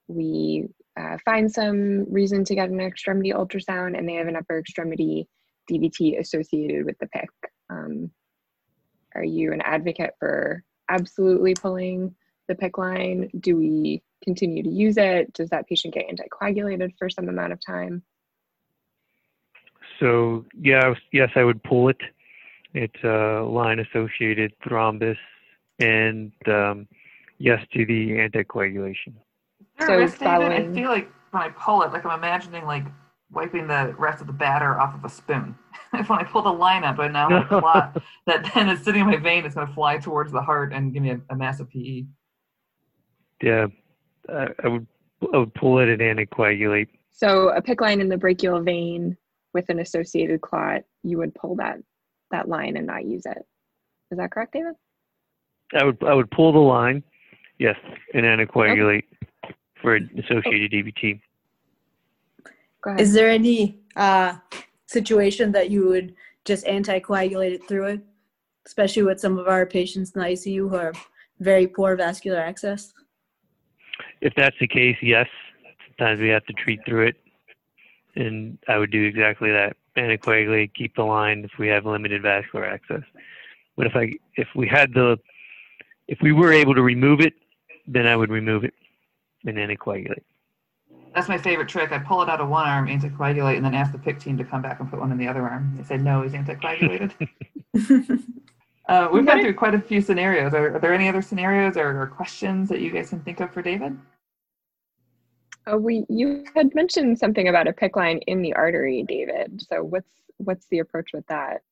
we 0.08 0.68
uh, 0.98 1.18
find 1.24 1.50
some 1.50 2.10
reason 2.12 2.44
to 2.44 2.54
get 2.54 2.70
an 2.70 2.80
extremity 2.80 3.32
ultrasound, 3.32 3.98
and 3.98 4.08
they 4.08 4.14
have 4.14 4.28
an 4.28 4.36
upper 4.36 4.58
extremity 4.58 5.28
DVT 5.70 6.18
associated 6.18 6.84
with 6.84 6.98
the 6.98 7.06
PICC. 7.06 7.28
Um, 7.70 8.10
are 9.14 9.24
you 9.24 9.52
an 9.52 9.60
advocate 9.62 10.14
for 10.18 10.62
absolutely 10.88 11.54
pulling 11.54 12.14
the 12.48 12.54
PICC 12.54 12.78
line? 12.78 13.30
Do 13.40 13.56
we 13.56 14.02
continue 14.24 14.62
to 14.62 14.70
use 14.70 14.96
it? 14.96 15.32
Does 15.32 15.50
that 15.50 15.66
patient 15.68 15.94
get 15.94 16.06
anticoagulated 16.08 16.92
for 16.98 17.10
some 17.10 17.28
amount 17.28 17.52
of 17.52 17.60
time? 17.64 18.02
So 20.00 20.44
yeah, 20.58 20.94
yes, 21.12 21.30
I 21.34 21.44
would 21.44 21.62
pull 21.62 21.88
it. 21.88 22.00
It's 22.74 23.02
a 23.04 23.42
line-associated 23.42 24.52
thrombus, 24.60 25.16
and 25.78 26.32
um, 26.46 26.86
yes 27.38 27.60
to 27.72 27.86
the 27.86 28.10
anticoagulation. 28.12 29.14
So 29.80 30.06
following... 30.08 30.70
I 30.70 30.74
feel 30.74 30.88
like 30.88 31.10
when 31.30 31.42
I 31.42 31.48
pull 31.50 31.82
it, 31.82 31.92
like 31.92 32.04
I'm 32.04 32.18
imagining 32.18 32.64
like 32.64 32.84
wiping 33.30 33.66
the 33.66 33.94
rest 33.98 34.20
of 34.20 34.26
the 34.26 34.32
batter 34.32 34.78
off 34.78 34.94
of 34.94 35.04
a 35.04 35.08
spoon. 35.08 35.54
if 35.94 36.08
when 36.08 36.18
I 36.18 36.24
pull 36.24 36.42
the 36.42 36.52
line 36.52 36.84
up, 36.84 36.98
I 36.98 37.08
now 37.08 37.28
have 37.28 37.52
a 37.52 37.60
clot 37.60 38.02
that 38.26 38.50
then 38.54 38.68
is 38.68 38.82
sitting 38.82 39.02
in 39.02 39.06
my 39.06 39.16
vein 39.16 39.44
is 39.44 39.54
going 39.54 39.66
to 39.66 39.72
fly 39.72 39.98
towards 39.98 40.32
the 40.32 40.40
heart 40.40 40.72
and 40.72 40.92
give 40.92 41.02
me 41.02 41.10
a, 41.10 41.20
a 41.30 41.36
massive 41.36 41.68
PE. 41.70 42.04
Yeah, 43.42 43.66
I, 44.28 44.48
I 44.64 44.68
would 44.68 44.86
I 45.32 45.38
would 45.38 45.54
pull 45.54 45.78
it 45.78 45.88
and 45.88 46.00
anticoagulate. 46.00 46.88
So 47.12 47.48
a 47.50 47.62
PICC 47.62 47.80
line 47.80 48.00
in 48.00 48.08
the 48.08 48.16
brachial 48.16 48.60
vein 48.62 49.16
with 49.54 49.68
an 49.70 49.80
associated 49.80 50.42
clot, 50.42 50.82
you 51.02 51.18
would 51.18 51.34
pull 51.34 51.56
that 51.56 51.78
that 52.30 52.48
line 52.48 52.76
and 52.76 52.86
not 52.86 53.04
use 53.04 53.26
it. 53.26 53.38
Is 54.10 54.18
that 54.18 54.30
correct, 54.30 54.52
David? 54.52 54.74
I 55.74 55.84
would 55.84 56.02
I 56.02 56.14
would 56.14 56.30
pull 56.30 56.52
the 56.52 56.58
line, 56.58 57.02
yes, 57.58 57.76
and 58.14 58.24
anticoagulate 58.24 58.98
okay. 58.98 59.15
For 59.87 60.01
associated 60.18 60.72
DVT. 60.72 61.20
Go 62.83 62.90
ahead. 62.90 63.01
Is 63.01 63.12
there 63.12 63.31
any 63.31 63.79
uh, 63.94 64.35
situation 64.87 65.53
that 65.53 65.70
you 65.70 65.87
would 65.87 66.12
just 66.44 66.66
anticoagulate 66.66 67.53
it 67.53 67.68
through 67.68 67.87
it, 67.87 68.01
especially 68.66 69.05
with 69.05 69.20
some 69.20 69.38
of 69.38 69.46
our 69.46 69.64
patients 69.64 70.11
in 70.11 70.22
the 70.22 70.27
ICU 70.27 70.68
who 70.68 70.75
are 70.75 70.92
very 71.38 71.68
poor 71.68 71.94
vascular 71.94 72.40
access? 72.40 72.94
If 74.20 74.35
that's 74.35 74.57
the 74.59 74.66
case, 74.66 74.96
yes. 75.01 75.29
Sometimes 75.87 76.18
we 76.18 76.31
have 76.31 76.44
to 76.46 76.53
treat 76.55 76.81
through 76.85 77.07
it, 77.07 77.16
and 78.16 78.59
I 78.66 78.79
would 78.79 78.90
do 78.90 79.05
exactly 79.05 79.53
that: 79.53 79.77
anticoagulate, 79.96 80.75
keep 80.75 80.96
the 80.96 81.05
line 81.05 81.44
if 81.44 81.53
we 81.61 81.68
have 81.68 81.87
limited 81.87 82.22
vascular 82.22 82.66
access. 82.66 83.05
But 83.77 83.87
if 83.87 83.94
I 83.94 84.14
if 84.35 84.49
we 84.57 84.66
had 84.66 84.92
the 84.94 85.16
if 86.09 86.18
we 86.22 86.33
were 86.33 86.53
able 86.53 86.75
to 86.75 86.83
remove 86.83 87.20
it, 87.20 87.35
then 87.87 88.09
I 88.09 88.16
would 88.16 88.31
remove 88.31 88.64
it 88.64 88.75
and 89.46 89.56
anticoagulate. 89.59 90.22
That's 91.14 91.28
my 91.28 91.38
favorite 91.38 91.68
trick. 91.68 91.92
I 91.92 91.98
pull 91.98 92.22
it 92.22 92.28
out 92.28 92.40
of 92.40 92.48
one 92.48 92.68
arm, 92.68 92.88
anticoagulate, 92.88 93.56
and 93.56 93.64
then 93.64 93.74
ask 93.74 93.90
the 93.90 93.98
PICC 93.98 94.20
team 94.20 94.37
to 94.37 94.44
come 94.44 94.61
back 94.61 94.80
and 94.80 94.90
put 94.90 95.00
one 95.00 95.11
in 95.12 95.18
the 95.18 95.26
other 95.26 95.48
arm. 95.48 95.74
They 95.76 95.82
say, 95.82 95.96
no, 95.96 96.22
he's 96.22 96.32
anticoagulated. 96.32 97.12
uh, 98.88 99.09
we've 99.11 99.24
gone 99.24 99.40
through 99.40 99.54
quite 99.54 99.74
a 99.74 99.80
few 99.80 100.02
scenarios. 100.02 100.52
Are, 100.52 100.76
are 100.76 100.78
there 100.78 100.92
any 100.92 101.09
other 101.09 101.22
scenarios 101.22 101.78
or, 101.78 102.02
or, 102.02 102.06
questions 102.06 102.68
that 102.68 102.80
you 102.80 102.90
guys 102.90 103.09
can 103.09 103.20
think 103.20 103.40
of 103.40 103.50
for 103.50 103.62
David? 103.62 103.96
Oh, 105.66 105.78
we 105.78 106.04
you 106.09 106.44
had 106.54 106.74
mentioned 106.74 107.18
something 107.18 107.48
about 107.48 107.66
a 107.66 107.72
PICC 107.72 107.96
line 107.96 108.18
in 108.26 108.42
the 108.42 108.52
artery, 108.52 109.02
David. 109.02 109.64
So 109.68 109.82
what's 109.82 110.20
what's 110.37 110.66
the 110.66 110.78
approach 110.78 111.11
with 111.12 111.26
that? 111.26 111.62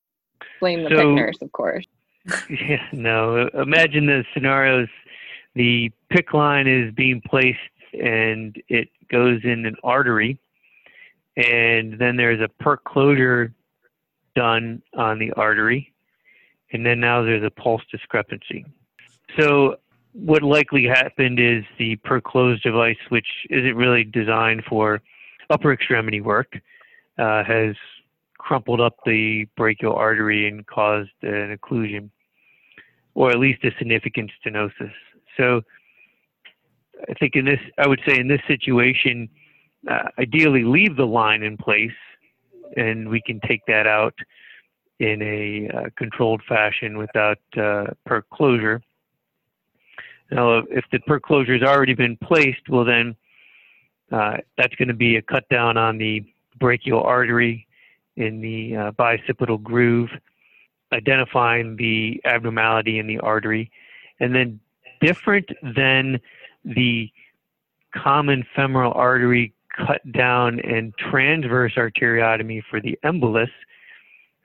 Blame 0.58 0.82
the 0.82 0.90
So- 0.90 0.96
PICC 0.96 1.14
nurse, 1.14 1.42
of 1.42 1.52
course. 1.52 1.86
Yeah, 2.48 2.82
no. 2.92 3.48
Imagine 3.52 4.06
the 4.06 4.24
scenarios. 4.32 4.88
The 5.54 5.92
PICC 6.12 6.32
line 6.32 6.66
is 6.66 6.92
being 6.94 7.20
placed 7.20 7.58
and 7.92 8.60
it 8.68 8.88
goes 9.10 9.40
in 9.44 9.66
an 9.66 9.76
artery, 9.84 10.38
and 11.36 11.98
then 11.98 12.16
there's 12.16 12.40
a 12.40 12.48
perc 12.62 12.78
closure 12.84 13.52
done 14.34 14.82
on 14.96 15.18
the 15.18 15.32
artery, 15.32 15.92
and 16.72 16.84
then 16.84 17.00
now 17.00 17.22
there's 17.22 17.44
a 17.44 17.50
pulse 17.50 17.82
discrepancy. 17.90 18.64
So 19.38 19.76
what 20.12 20.42
likely 20.42 20.84
happened 20.84 21.40
is 21.40 21.64
the 21.78 21.96
Perclose 21.96 22.60
device, 22.62 22.98
which 23.08 23.26
isn't 23.50 23.76
really 23.76 24.04
designed 24.04 24.64
for 24.68 25.02
upper 25.50 25.72
extremity 25.72 26.20
work, 26.20 26.60
uh, 27.18 27.44
has 27.44 27.74
crumpled 28.38 28.80
up 28.80 28.96
the 29.04 29.46
brachial 29.56 29.94
artery 29.94 30.46
and 30.48 30.66
caused 30.66 31.10
an 31.22 31.56
occlusion, 31.56 32.10
or 33.14 33.30
at 33.30 33.38
least 33.38 33.64
a 33.64 33.70
significant 33.78 34.30
stenosis. 34.44 34.92
So 35.36 35.62
I 37.08 37.14
think 37.14 37.36
in 37.36 37.44
this, 37.44 37.60
I 37.78 37.86
would 37.86 38.00
say 38.06 38.18
in 38.18 38.28
this 38.28 38.40
situation, 38.46 39.28
uh, 39.90 40.08
ideally 40.18 40.64
leave 40.64 40.96
the 40.96 41.06
line 41.06 41.42
in 41.42 41.56
place, 41.56 41.90
and 42.76 43.08
we 43.08 43.20
can 43.20 43.40
take 43.40 43.60
that 43.66 43.86
out 43.86 44.14
in 45.00 45.20
a 45.22 45.76
uh, 45.76 45.82
controlled 45.96 46.42
fashion 46.48 46.96
without 46.96 47.38
uh, 47.56 47.86
perc 48.08 48.22
closure. 48.32 48.80
Now, 50.30 50.58
if 50.70 50.84
the 50.90 50.98
perc 51.00 51.22
closure 51.22 51.52
has 51.52 51.62
already 51.62 51.94
been 51.94 52.16
placed, 52.16 52.68
well 52.68 52.84
then 52.84 53.14
uh, 54.12 54.38
that's 54.56 54.74
going 54.76 54.88
to 54.88 54.94
be 54.94 55.16
a 55.16 55.22
cut 55.22 55.48
down 55.48 55.76
on 55.76 55.98
the 55.98 56.24
brachial 56.58 57.02
artery 57.02 57.66
in 58.16 58.40
the 58.40 58.76
uh, 58.76 58.92
bicipital 58.92 59.60
groove, 59.62 60.10
identifying 60.92 61.76
the 61.76 62.20
abnormality 62.24 62.98
in 62.98 63.06
the 63.06 63.18
artery, 63.18 63.70
and 64.20 64.34
then 64.34 64.60
different 65.04 65.50
than 65.76 66.20
the 66.64 67.10
common 67.94 68.44
femoral 68.56 68.92
artery 68.94 69.52
cut 69.76 70.00
down 70.12 70.60
and 70.60 70.94
transverse 70.96 71.74
arteriotomy 71.74 72.62
for 72.70 72.80
the 72.80 72.98
embolus, 73.04 73.50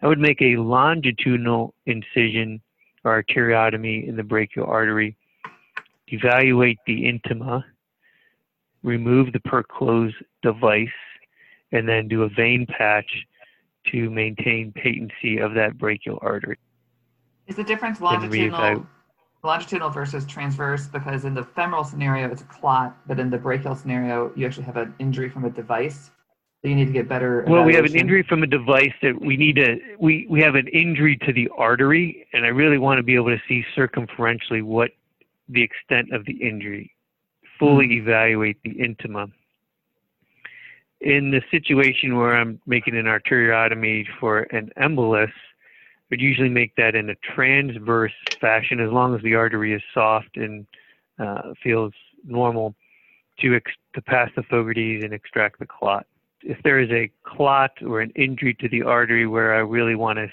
I 0.01 0.07
would 0.07 0.19
make 0.19 0.41
a 0.41 0.57
longitudinal 0.57 1.73
incision 1.85 2.61
or 3.03 3.23
arteriotomy 3.23 4.07
in 4.07 4.17
the 4.17 4.23
brachial 4.23 4.65
artery, 4.65 5.15
evaluate 6.07 6.79
the 6.85 7.03
intima, 7.03 7.63
remove 8.83 9.31
the 9.31 9.39
Perclose 9.39 10.13
device, 10.41 10.87
and 11.71 11.87
then 11.87 12.07
do 12.07 12.23
a 12.23 12.29
vein 12.29 12.65
patch 12.65 13.09
to 13.91 14.09
maintain 14.09 14.73
patency 14.73 15.37
of 15.37 15.53
that 15.53 15.77
brachial 15.77 16.19
artery. 16.21 16.57
Is 17.47 17.55
the 17.55 17.63
difference 17.63 18.01
longitudinal, 18.01 18.87
longitudinal 19.43 19.89
versus 19.89 20.25
transverse? 20.25 20.87
Because 20.87 21.25
in 21.25 21.33
the 21.33 21.43
femoral 21.43 21.83
scenario, 21.83 22.29
it's 22.31 22.41
a 22.41 22.45
clot, 22.45 22.97
but 23.07 23.19
in 23.19 23.29
the 23.29 23.37
brachial 23.37 23.75
scenario, 23.75 24.31
you 24.35 24.45
actually 24.45 24.65
have 24.65 24.77
an 24.77 24.93
injury 24.99 25.29
from 25.29 25.45
a 25.45 25.49
device. 25.49 26.11
So 26.61 26.67
you 26.67 26.75
need 26.75 26.87
to 26.87 26.91
get 26.91 27.07
better. 27.07 27.45
Well, 27.47 27.63
we 27.63 27.73
have 27.75 27.85
an 27.85 27.95
injury 27.95 28.21
from 28.27 28.43
a 28.43 28.47
device 28.47 28.91
that 29.01 29.21
we 29.21 29.37
need 29.37 29.55
to, 29.55 29.79
we, 29.97 30.27
we 30.29 30.41
have 30.41 30.55
an 30.55 30.67
injury 30.67 31.17
to 31.25 31.31
the 31.31 31.49
artery, 31.57 32.27
and 32.33 32.45
I 32.45 32.49
really 32.49 32.77
want 32.77 32.97
to 32.97 33.03
be 33.03 33.15
able 33.15 33.29
to 33.29 33.41
see 33.47 33.63
circumferentially 33.77 34.61
what 34.61 34.91
the 35.49 35.63
extent 35.63 36.13
of 36.13 36.25
the 36.25 36.33
injury, 36.33 36.93
fully 37.57 37.87
hmm. 37.87 37.93
evaluate 37.93 38.57
the 38.63 38.75
intima. 38.75 39.31
In 41.01 41.31
the 41.31 41.41
situation 41.49 42.17
where 42.17 42.35
I'm 42.35 42.61
making 42.65 42.97
an 42.97 43.05
arteriotomy 43.05 44.05
for 44.19 44.41
an 44.51 44.71
embolus, 44.77 45.31
would 46.09 46.21
usually 46.21 46.49
make 46.49 46.75
that 46.75 46.95
in 46.95 47.09
a 47.09 47.15
transverse 47.15 48.13
fashion 48.41 48.79
as 48.79 48.91
long 48.91 49.15
as 49.15 49.21
the 49.21 49.35
artery 49.35 49.73
is 49.73 49.81
soft 49.93 50.37
and 50.37 50.65
uh, 51.19 51.53
feels 51.61 51.93
normal 52.25 52.75
to, 53.39 53.55
ex- 53.55 53.71
to 53.93 54.01
pass 54.01 54.29
the 54.35 54.43
Fogarty's 54.43 55.03
and 55.03 55.13
extract 55.13 55.59
the 55.59 55.65
clot. 55.65 56.05
If 56.41 56.61
there 56.63 56.79
is 56.79 56.89
a 56.91 57.11
clot 57.23 57.71
or 57.85 58.01
an 58.01 58.11
injury 58.15 58.53
to 58.55 58.69
the 58.69 58.83
artery 58.83 59.27
where 59.27 59.53
I 59.53 59.59
really 59.59 59.95
want 59.95 60.17
to 60.17 60.27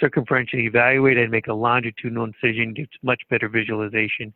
circumferentially 0.00 0.64
evaluate, 0.64 1.18
I'd 1.18 1.30
make 1.30 1.48
a 1.48 1.54
longitudinal 1.54 2.24
incision, 2.24 2.74
get 2.74 2.88
much 3.02 3.22
better 3.28 3.48
visualization, 3.48 4.32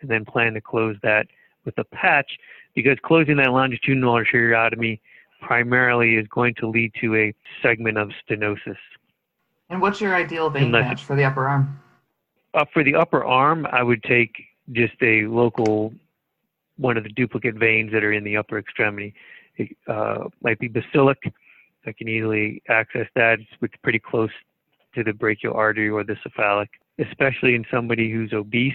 and 0.00 0.10
then 0.10 0.24
plan 0.24 0.54
to 0.54 0.60
close 0.60 0.96
that 1.02 1.26
with 1.64 1.76
a 1.78 1.84
patch 1.84 2.38
because 2.74 2.96
closing 3.02 3.36
that 3.38 3.50
longitudinal 3.50 4.14
arteriotomy 4.14 5.00
primarily 5.40 6.16
is 6.16 6.26
going 6.28 6.54
to 6.54 6.68
lead 6.68 6.92
to 7.00 7.16
a 7.16 7.34
segment 7.62 7.98
of 7.98 8.10
stenosis. 8.28 8.76
And 9.70 9.80
what's 9.80 10.00
your 10.00 10.14
ideal 10.14 10.50
vein 10.50 10.64
Unless- 10.64 10.84
patch 10.88 11.04
for 11.04 11.16
the 11.16 11.24
upper 11.24 11.46
arm? 11.48 11.80
Uh, 12.54 12.64
for 12.72 12.82
the 12.82 12.94
upper 12.94 13.24
arm, 13.24 13.66
I 13.70 13.82
would 13.82 14.02
take 14.02 14.34
just 14.72 14.94
a 15.02 15.26
local, 15.26 15.92
one 16.78 16.96
of 16.96 17.02
the 17.02 17.10
duplicate 17.10 17.54
veins 17.56 17.92
that 17.92 18.02
are 18.02 18.12
in 18.12 18.24
the 18.24 18.36
upper 18.36 18.58
extremity. 18.58 19.14
It 19.56 19.76
uh, 19.86 20.24
might 20.42 20.58
be 20.58 20.68
basilic. 20.68 21.18
I 21.84 21.92
can 21.92 22.08
easily 22.08 22.62
access 22.68 23.06
that. 23.14 23.38
It's, 23.40 23.74
pretty 23.82 23.98
close 23.98 24.30
to 24.94 25.04
the 25.04 25.12
brachial 25.12 25.54
artery 25.54 25.90
or 25.90 26.02
the 26.02 26.16
cephalic, 26.22 26.70
especially 26.98 27.54
in 27.54 27.64
somebody 27.70 28.10
who's 28.10 28.32
obese. 28.32 28.74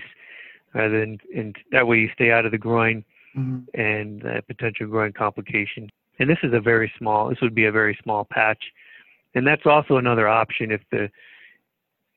Rather 0.73 0.99
than, 1.01 1.19
and 1.35 1.55
that 1.71 1.85
way 1.87 1.97
you 1.97 2.09
stay 2.13 2.31
out 2.31 2.45
of 2.45 2.51
the 2.51 2.57
groin 2.57 3.03
Mhm. 3.35 3.65
and 3.73 4.25
uh, 4.25 4.41
potential 4.41 4.87
groin 4.87 5.11
complication. 5.11 5.89
And 6.19 6.29
this 6.29 6.37
is 6.43 6.53
a 6.53 6.59
very 6.61 6.91
small. 6.97 7.29
This 7.29 7.41
would 7.41 7.55
be 7.55 7.65
a 7.65 7.71
very 7.71 7.97
small 8.03 8.23
patch, 8.25 8.63
and 9.35 9.45
that's 9.45 9.65
also 9.65 9.97
another 9.97 10.27
option 10.27 10.71
if 10.71 10.81
the 10.91 11.09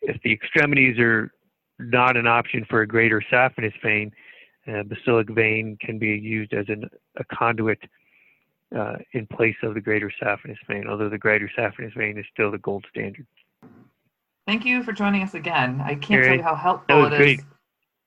if 0.02 0.20
the 0.22 0.32
extremities 0.32 0.98
are 0.98 1.32
not 1.78 2.16
an 2.16 2.26
option 2.26 2.66
for 2.68 2.82
a 2.82 2.86
greater 2.86 3.22
saphenous 3.32 3.74
vein. 3.82 4.12
Uh, 4.66 4.82
basilic 4.82 5.28
vein 5.28 5.76
can 5.80 5.98
be 5.98 6.08
used 6.08 6.54
as 6.54 6.64
an, 6.68 6.88
a 7.16 7.24
conduit 7.24 7.78
uh, 8.76 8.96
in 9.12 9.26
place 9.26 9.56
of 9.62 9.74
the 9.74 9.80
greater 9.80 10.10
saphenous 10.22 10.56
vein, 10.68 10.86
although 10.88 11.08
the 11.08 11.18
greater 11.18 11.50
saphenous 11.56 11.94
vein 11.94 12.18
is 12.18 12.24
still 12.32 12.50
the 12.50 12.58
gold 12.58 12.84
standard. 12.90 13.26
Thank 14.46 14.64
you 14.64 14.82
for 14.82 14.92
joining 14.92 15.22
us 15.22 15.34
again. 15.34 15.80
I 15.80 15.94
can't 15.94 16.24
tell 16.24 16.36
you 16.36 16.42
how 16.42 16.54
helpful 16.54 17.06
it 17.06 17.12
is. 17.12 17.18
great. 17.18 17.40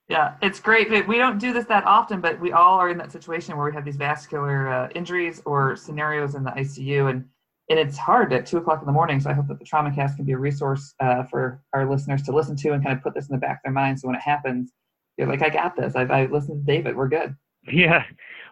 Yeah, 0.07 0.35
it's 0.41 0.59
great. 0.59 0.89
but 0.89 1.07
We 1.07 1.17
don't 1.17 1.37
do 1.37 1.51
this 1.51 1.65
that 1.65 1.83
often, 1.85 2.21
but 2.21 2.39
we 2.39 2.53
all 2.53 2.79
are 2.79 2.89
in 2.89 2.97
that 2.99 3.11
situation 3.11 3.57
where 3.57 3.65
we 3.65 3.73
have 3.73 3.83
these 3.83 3.97
vascular 3.97 4.69
uh, 4.69 4.89
injuries 4.95 5.41
or 5.45 5.75
scenarios 5.75 6.35
in 6.35 6.43
the 6.43 6.51
ICU, 6.51 7.09
and 7.09 7.25
and 7.69 7.77
it's 7.77 7.97
hard 7.97 8.31
at 8.33 8.45
two 8.45 8.57
o'clock 8.57 8.81
in 8.81 8.85
the 8.85 8.91
morning. 8.91 9.19
So 9.19 9.29
I 9.29 9.33
hope 9.33 9.47
that 9.47 9.59
the 9.59 9.65
TraumaCast 9.65 10.15
can 10.15 10.25
be 10.25 10.31
a 10.31 10.37
resource 10.37 10.93
uh, 10.99 11.23
for 11.23 11.61
our 11.73 11.89
listeners 11.89 12.21
to 12.23 12.31
listen 12.31 12.55
to 12.57 12.71
and 12.71 12.83
kind 12.83 12.95
of 12.95 13.03
put 13.03 13.13
this 13.13 13.27
in 13.27 13.35
the 13.35 13.39
back 13.39 13.57
of 13.57 13.63
their 13.65 13.73
mind. 13.73 13.99
So 13.99 14.07
when 14.07 14.15
it 14.15 14.21
happens, 14.21 14.71
you're 15.17 15.27
like, 15.27 15.41
I 15.41 15.49
got 15.49 15.75
this. 15.75 15.95
I've, 15.95 16.11
I've 16.11 16.31
listened 16.31 16.65
to 16.65 16.71
David. 16.71 16.95
We're 16.95 17.09
good. 17.09 17.35
Yeah, 17.69 18.03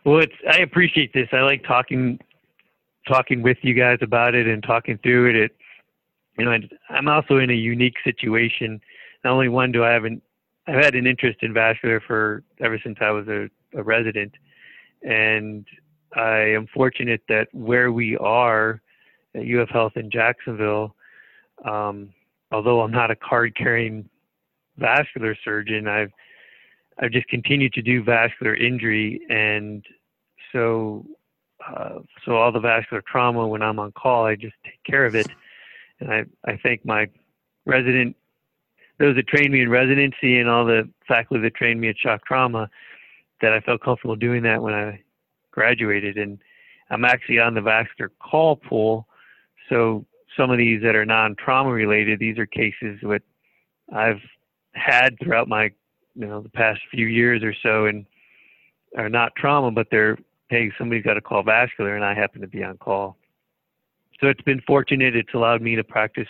well, 0.04 0.20
it's 0.20 0.34
I 0.52 0.58
appreciate 0.60 1.14
this. 1.14 1.30
I 1.32 1.42
like 1.42 1.64
talking 1.64 2.20
talking 3.08 3.42
with 3.42 3.58
you 3.62 3.74
guys 3.74 4.00
about 4.02 4.36
it 4.36 4.48
and 4.48 4.62
talking 4.64 4.98
through 5.02 5.30
it. 5.30 5.36
It 5.36 5.52
you 6.38 6.46
know, 6.46 6.52
I, 6.52 6.60
I'm 6.90 7.08
also 7.08 7.38
in 7.38 7.50
a 7.50 7.54
unique 7.54 7.96
situation. 8.04 8.82
Not 9.24 9.34
only 9.34 9.48
one 9.48 9.72
do 9.72 9.84
I 9.84 9.92
have 9.92 10.04
an 10.04 10.22
I've 10.68 10.84
had 10.84 10.96
an 10.96 11.08
interest 11.08 11.40
in 11.44 11.54
vascular 11.54 12.02
for 12.06 12.44
ever 12.60 12.80
since 12.84 12.98
I 13.00 13.12
was 13.12 13.28
a, 13.28 13.48
a 13.78 13.84
resident, 13.84 14.34
and 15.04 15.66
I 16.16 16.40
am 16.56 16.68
fortunate 16.74 17.22
that 17.30 17.48
where 17.54 17.92
we 17.92 18.18
are 18.18 18.82
at 19.36 19.44
UF 19.46 19.70
Health 19.70 19.94
in 19.96 20.10
Jacksonville, 20.10 20.96
um, 21.64 22.10
although 22.52 22.82
I'm 22.82 22.92
not 22.92 23.12
a 23.12 23.16
card-carrying 23.16 24.10
vascular 24.78 25.36
surgeon, 25.44 25.88
I've 25.88 26.12
I've 27.00 27.12
just 27.12 27.28
continued 27.28 27.74
to 27.74 27.82
do 27.82 28.04
vascular 28.04 28.56
injury, 28.56 29.20
and 29.30 29.86
So, 30.54 31.06
uh, 31.68 32.00
so 32.24 32.38
all 32.38 32.52
the 32.52 32.62
vascular 32.62 33.04
trauma 33.06 33.46
when 33.46 33.62
I'm 33.62 33.80
on 33.80 33.92
call, 33.92 34.26
I 34.26 34.36
just 34.36 34.56
take 34.64 34.82
care 34.86 35.06
of 35.06 35.16
it. 35.16 35.28
And 36.00 36.10
I, 36.14 36.24
I 36.46 36.58
thank 36.64 36.86
my 36.86 37.10
resident, 37.66 38.16
those 39.00 39.16
that 39.16 39.28
trained 39.28 39.52
me 39.52 39.62
in 39.62 39.70
residency 39.70 40.40
and 40.40 40.50
all 40.50 40.66
the 40.66 40.88
faculty 41.06 41.42
that 41.44 41.56
trained 41.56 41.82
me 41.82 41.90
at 41.90 41.98
shock 41.98 42.26
trauma, 42.26 42.70
that 43.42 43.52
I 43.52 43.60
felt 43.60 43.82
comfortable 43.82 44.16
doing 44.16 44.44
that 44.44 44.62
when 44.62 44.74
I 44.74 45.04
graduated. 45.52 46.18
And 46.18 46.40
I'm 46.90 47.04
actually 47.04 47.40
on 47.40 47.54
the 47.54 47.62
vascular 47.62 48.12
call 48.20 48.56
pool. 48.56 49.08
So 49.70 50.06
some 50.38 50.52
of 50.52 50.58
these 50.58 50.82
that 50.84 50.96
are 50.96 51.06
non-trauma 51.06 51.72
related, 51.72 52.20
these 52.20 52.38
are 52.38 52.46
cases 52.46 53.00
that 53.04 53.22
I've 53.94 54.22
had 54.74 55.18
throughout 55.24 55.48
my, 55.48 55.72
you 56.16 56.28
know, 56.28 56.42
the 56.42 56.50
past 56.50 56.82
few 56.92 57.08
years 57.08 57.44
or 57.44 57.54
so, 57.64 57.86
and 57.86 58.06
are 58.98 59.10
not 59.10 59.36
trauma, 59.36 59.72
but 59.72 59.88
they're 59.92 60.18
hey, 60.50 60.72
somebody's 60.78 61.04
got 61.04 61.16
to 61.16 61.22
call 61.22 61.44
vascular, 61.44 61.96
and 61.96 62.06
I 62.06 62.14
happen 62.14 62.42
to 62.42 62.48
be 62.48 62.64
on 62.64 62.78
call. 62.78 63.18
So 64.22 64.28
it's 64.28 64.42
been 64.42 64.62
fortunate. 64.62 65.16
It's 65.16 65.34
allowed 65.34 65.62
me 65.62 65.76
to 65.76 65.84
practice, 65.84 66.28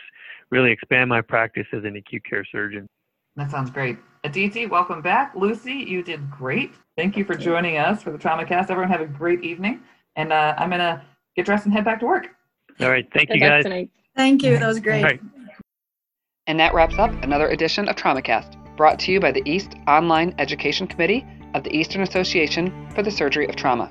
really 0.50 0.72
expand 0.72 1.10
my 1.10 1.22
practice 1.22 1.68
as 1.74 1.84
an 1.84 1.96
acute 1.96 2.24
care 2.28 2.46
surgeon. 2.52 2.88
That 3.36 3.52
sounds 3.52 3.70
great. 3.70 3.98
Aditi, 4.24 4.66
welcome 4.66 5.02
back. 5.02 5.36
Lucy, 5.36 5.74
you 5.74 6.02
did 6.02 6.32
great. 6.32 6.74
Thank 6.98 7.18
you 7.18 7.26
for 7.26 7.36
joining 7.36 7.78
us 7.78 8.02
for 8.02 8.12
the 8.12 8.18
TraumaCast. 8.18 8.70
Everyone 8.70 8.90
have 8.90 9.02
a 9.02 9.06
great 9.06 9.44
evening. 9.44 9.82
And 10.16 10.32
uh, 10.32 10.56
I'm 10.58 10.70
going 10.70 10.80
to 10.80 11.02
get 11.36 11.46
dressed 11.46 11.66
and 11.66 11.74
head 11.74 11.84
back 11.84 12.00
to 12.00 12.06
work. 12.06 12.30
All 12.82 12.90
right. 12.90 13.08
Thank 13.14 13.30
Good 13.30 13.36
you, 13.36 13.42
guys. 13.42 13.64
tonight. 13.64 13.90
Thank 14.16 14.44
you. 14.44 14.58
That 14.58 14.68
was 14.68 14.80
great. 14.80 15.04
All 15.04 15.10
right. 15.10 15.22
And 16.48 16.60
that 16.60 16.74
wraps 16.74 16.98
up 17.00 17.12
another 17.24 17.48
edition 17.50 17.88
of 17.88 17.96
TraumaCast, 17.96 18.76
brought 18.78 19.00
to 19.00 19.12
you 19.12 19.20
by 19.20 19.32
the 19.32 19.42
East 19.46 19.74
Online 19.88 20.36
Education 20.38 20.86
Committee 20.88 21.26
of 21.54 21.64
the 21.64 21.76
Eastern 21.76 22.02
Association 22.02 22.90
for 22.94 23.02
the 23.02 23.10
Surgery 23.10 23.48
of 23.48 23.56
Trauma. 23.56 23.90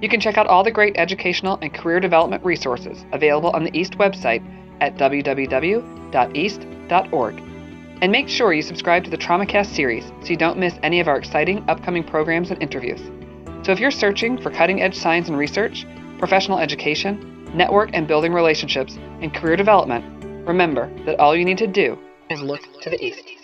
You 0.00 0.08
can 0.08 0.20
check 0.20 0.38
out 0.38 0.46
all 0.46 0.62
the 0.62 0.70
great 0.70 0.96
educational 0.96 1.58
and 1.62 1.74
career 1.74 2.00
development 2.00 2.44
resources 2.44 3.04
available 3.12 3.50
on 3.50 3.64
the 3.64 3.76
East 3.76 3.98
website 3.98 4.42
at 4.80 4.96
www.east.org. 4.96 5.82
And 8.02 8.12
make 8.12 8.28
sure 8.28 8.52
you 8.52 8.60
subscribe 8.60 9.04
to 9.04 9.10
the 9.10 9.16
TraumaCast 9.16 9.74
series 9.74 10.04
so 10.20 10.26
you 10.26 10.36
don't 10.36 10.58
miss 10.58 10.74
any 10.82 11.00
of 11.00 11.08
our 11.08 11.16
exciting 11.16 11.64
upcoming 11.68 12.04
programs 12.04 12.50
and 12.50 12.62
interviews. 12.62 13.00
So 13.64 13.72
if 13.72 13.80
you're 13.80 13.90
searching 13.90 14.40
for 14.40 14.50
cutting 14.50 14.82
edge 14.82 14.96
science 14.96 15.28
and 15.28 15.38
research, 15.38 15.86
professional 16.18 16.58
education, 16.58 17.35
network 17.54 17.90
and 17.92 18.06
building 18.06 18.32
relationships, 18.32 18.98
and 19.20 19.34
career 19.34 19.56
development, 19.56 20.04
remember 20.46 20.90
that 21.04 21.18
all 21.18 21.36
you 21.36 21.44
need 21.44 21.58
to 21.58 21.66
do 21.66 21.98
is 22.30 22.40
look 22.40 22.60
to 22.82 22.90
the 22.90 23.02
east. 23.04 23.35